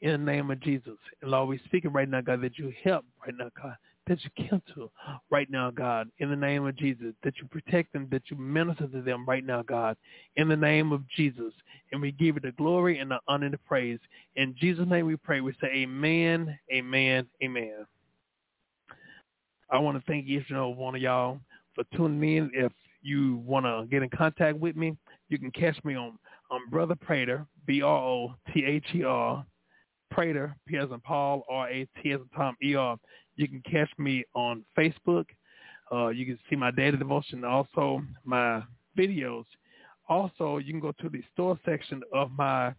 in 0.01 0.11
the 0.11 0.31
name 0.31 0.51
of 0.51 0.59
Jesus. 0.59 0.97
And 1.21 1.31
Lord, 1.31 1.47
we're 1.47 1.59
speaking 1.65 1.93
right 1.93 2.09
now, 2.09 2.21
God, 2.21 2.41
that 2.41 2.57
you 2.57 2.73
help 2.83 3.05
right 3.25 3.35
now, 3.37 3.49
God, 3.61 3.75
that 4.07 4.19
you 4.23 4.49
cancel 4.49 4.91
right 5.29 5.49
now, 5.49 5.69
God, 5.71 6.09
in 6.19 6.29
the 6.29 6.35
name 6.35 6.65
of 6.65 6.75
Jesus, 6.75 7.13
that 7.23 7.33
you 7.37 7.47
protect 7.47 7.93
them, 7.93 8.07
that 8.11 8.23
you 8.29 8.37
minister 8.37 8.87
to 8.87 9.01
them 9.01 9.25
right 9.25 9.45
now, 9.45 9.61
God, 9.61 9.97
in 10.35 10.47
the 10.47 10.55
name 10.55 10.91
of 10.91 11.07
Jesus. 11.15 11.53
And 11.91 12.01
we 12.01 12.11
give 12.11 12.35
you 12.35 12.41
the 12.41 12.51
glory 12.53 12.99
and 12.99 13.11
the 13.11 13.19
honor 13.27 13.45
and 13.45 13.53
the 13.53 13.59
praise. 13.59 13.99
In 14.35 14.55
Jesus' 14.59 14.87
name 14.87 15.05
we 15.05 15.15
pray. 15.15 15.41
We 15.41 15.53
say 15.61 15.67
amen, 15.67 16.57
amen, 16.73 17.27
amen. 17.43 17.85
I 19.69 19.77
want 19.79 19.97
to 19.97 20.03
thank 20.09 20.25
each 20.27 20.45
and 20.49 20.57
every 20.57 20.73
one 20.73 20.95
of 20.95 21.01
y'all 21.01 21.39
for 21.75 21.83
tuning 21.95 22.37
in. 22.37 22.51
If 22.53 22.71
you 23.01 23.37
want 23.45 23.65
to 23.65 23.85
get 23.89 24.03
in 24.03 24.09
contact 24.09 24.57
with 24.57 24.75
me, 24.75 24.95
you 25.29 25.37
can 25.37 25.51
catch 25.51 25.83
me 25.83 25.95
on, 25.95 26.17
on 26.49 26.69
Brother 26.69 26.95
Prater, 26.95 27.45
B-R-O-T-H-E-R, 27.65 29.45
Prater, 30.09 30.55
P 30.65 30.77
as 30.77 30.89
in 30.91 30.99
Paul, 31.01 31.43
R-A-T 31.49 32.11
as 32.11 32.21
in 32.21 32.29
Tom, 32.35 32.55
E-R. 32.63 32.97
You 33.37 33.47
can 33.47 33.61
catch 33.61 33.89
me 33.97 34.25
on 34.35 34.65
Facebook. 34.77 35.25
Uh, 35.91 36.09
you 36.09 36.25
can 36.25 36.37
see 36.49 36.55
my 36.55 36.71
daily 36.71 36.97
devotion, 36.97 37.45
also 37.45 38.01
my 38.25 38.61
videos. 38.97 39.45
Also, 40.09 40.57
you 40.57 40.73
can 40.73 40.79
go 40.79 40.91
to 40.99 41.09
the 41.09 41.21
store 41.33 41.57
section 41.65 42.01
of 42.13 42.31
my 42.31 42.73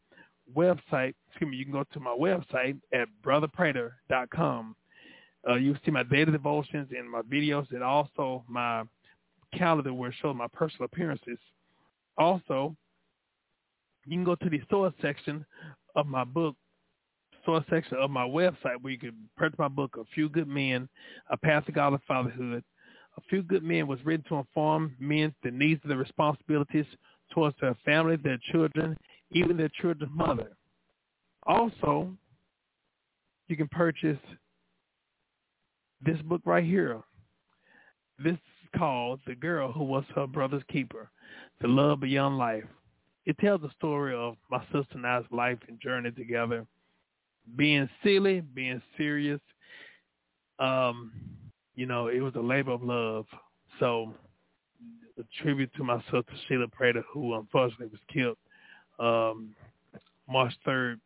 website. 0.54 1.14
Excuse 1.30 1.50
me, 1.50 1.56
you 1.56 1.64
can 1.64 1.72
go 1.72 1.84
to 1.92 2.00
my 2.00 2.14
website 2.18 2.78
at 2.92 3.08
brotherprater.com. 3.24 4.76
Uh, 5.48 5.54
you 5.54 5.76
see 5.84 5.90
my 5.90 6.02
daily 6.02 6.32
devotions 6.32 6.88
and 6.96 7.08
my 7.08 7.22
videos 7.22 7.70
and 7.70 7.82
also 7.82 8.44
my 8.48 8.82
calendar 9.56 9.92
where 9.94 10.10
it 10.10 10.16
shows 10.20 10.34
my 10.36 10.48
personal 10.52 10.86
appearances. 10.86 11.38
Also, 12.18 12.74
you 14.06 14.16
can 14.16 14.24
go 14.24 14.34
to 14.34 14.50
the 14.50 14.60
store 14.64 14.92
section 15.00 15.44
of 15.94 16.06
my 16.06 16.24
book, 16.24 16.56
store 17.48 17.64
section 17.70 17.96
of 17.96 18.10
my 18.10 18.26
website 18.26 18.76
where 18.82 18.92
you 18.92 18.98
can 18.98 19.14
purchase 19.34 19.58
my 19.58 19.68
book, 19.68 19.96
A 19.98 20.04
Few 20.14 20.28
Good 20.28 20.48
Men, 20.48 20.86
A 21.30 21.36
Path 21.38 21.64
to 21.64 21.72
Godly 21.72 21.98
Fatherhood. 22.06 22.62
A 23.16 23.20
Few 23.30 23.42
Good 23.42 23.62
Men 23.62 23.86
was 23.86 23.98
written 24.04 24.26
to 24.28 24.34
inform 24.36 24.94
men 25.00 25.34
the 25.42 25.50
needs 25.50 25.80
and 25.82 25.90
the 25.90 25.96
responsibilities 25.96 26.84
towards 27.32 27.56
their 27.58 27.74
family, 27.86 28.16
their 28.16 28.38
children, 28.52 28.98
even 29.30 29.56
their 29.56 29.70
children's 29.80 30.12
mother. 30.14 30.50
Also, 31.46 32.12
you 33.48 33.56
can 33.56 33.68
purchase 33.68 34.18
this 36.04 36.20
book 36.26 36.42
right 36.44 36.64
here. 36.64 37.00
This 38.22 38.34
is 38.34 38.78
called 38.78 39.20
The 39.26 39.34
Girl 39.34 39.72
Who 39.72 39.84
Was 39.84 40.04
Her 40.14 40.26
Brother's 40.26 40.64
Keeper, 40.70 41.10
The 41.62 41.68
Love 41.68 42.00
Beyond 42.00 42.36
Life. 42.36 42.64
It 43.24 43.38
tells 43.38 43.62
the 43.62 43.70
story 43.78 44.14
of 44.14 44.36
my 44.50 44.62
sister 44.64 44.96
and 44.96 45.06
I's 45.06 45.24
life 45.30 45.58
and 45.66 45.80
journey 45.80 46.10
together 46.10 46.66
being 47.56 47.88
silly, 48.02 48.40
being 48.40 48.82
serious. 48.96 49.40
Um, 50.58 51.12
you 51.74 51.86
know, 51.86 52.08
it 52.08 52.20
was 52.20 52.34
a 52.34 52.40
labor 52.40 52.72
of 52.72 52.82
love. 52.82 53.26
So 53.78 54.12
a 55.18 55.22
tribute 55.42 55.70
to 55.76 55.84
my 55.84 56.00
sister 56.02 56.24
Sheila 56.46 56.68
Prater, 56.68 57.02
who 57.12 57.34
unfortunately 57.34 57.88
was 57.88 58.00
killed 58.12 58.36
um, 58.98 59.54
March 60.28 60.52
3rd, 60.66 60.98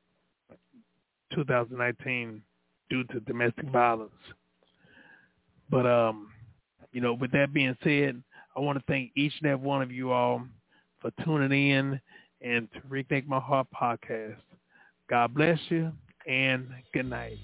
2019 1.34 2.42
due 2.90 3.04
to 3.04 3.20
domestic 3.20 3.66
violence. 3.68 4.10
But, 5.70 5.86
um, 5.86 6.30
you 6.92 7.00
know, 7.00 7.14
with 7.14 7.32
that 7.32 7.52
being 7.52 7.76
said, 7.82 8.22
I 8.54 8.60
want 8.60 8.78
to 8.78 8.84
thank 8.86 9.12
each 9.16 9.32
and 9.42 9.50
every 9.50 9.66
one 9.66 9.82
of 9.82 9.90
you 9.90 10.12
all 10.12 10.42
for 11.00 11.10
tuning 11.24 11.70
in 11.70 12.00
and 12.42 12.68
to 12.72 12.80
Reconnect 12.80 13.26
My 13.26 13.38
Heart 13.38 13.68
podcast. 13.74 14.36
God 15.08 15.34
bless 15.34 15.58
you 15.68 15.92
and 16.26 16.68
good 16.92 17.06
night. 17.06 17.38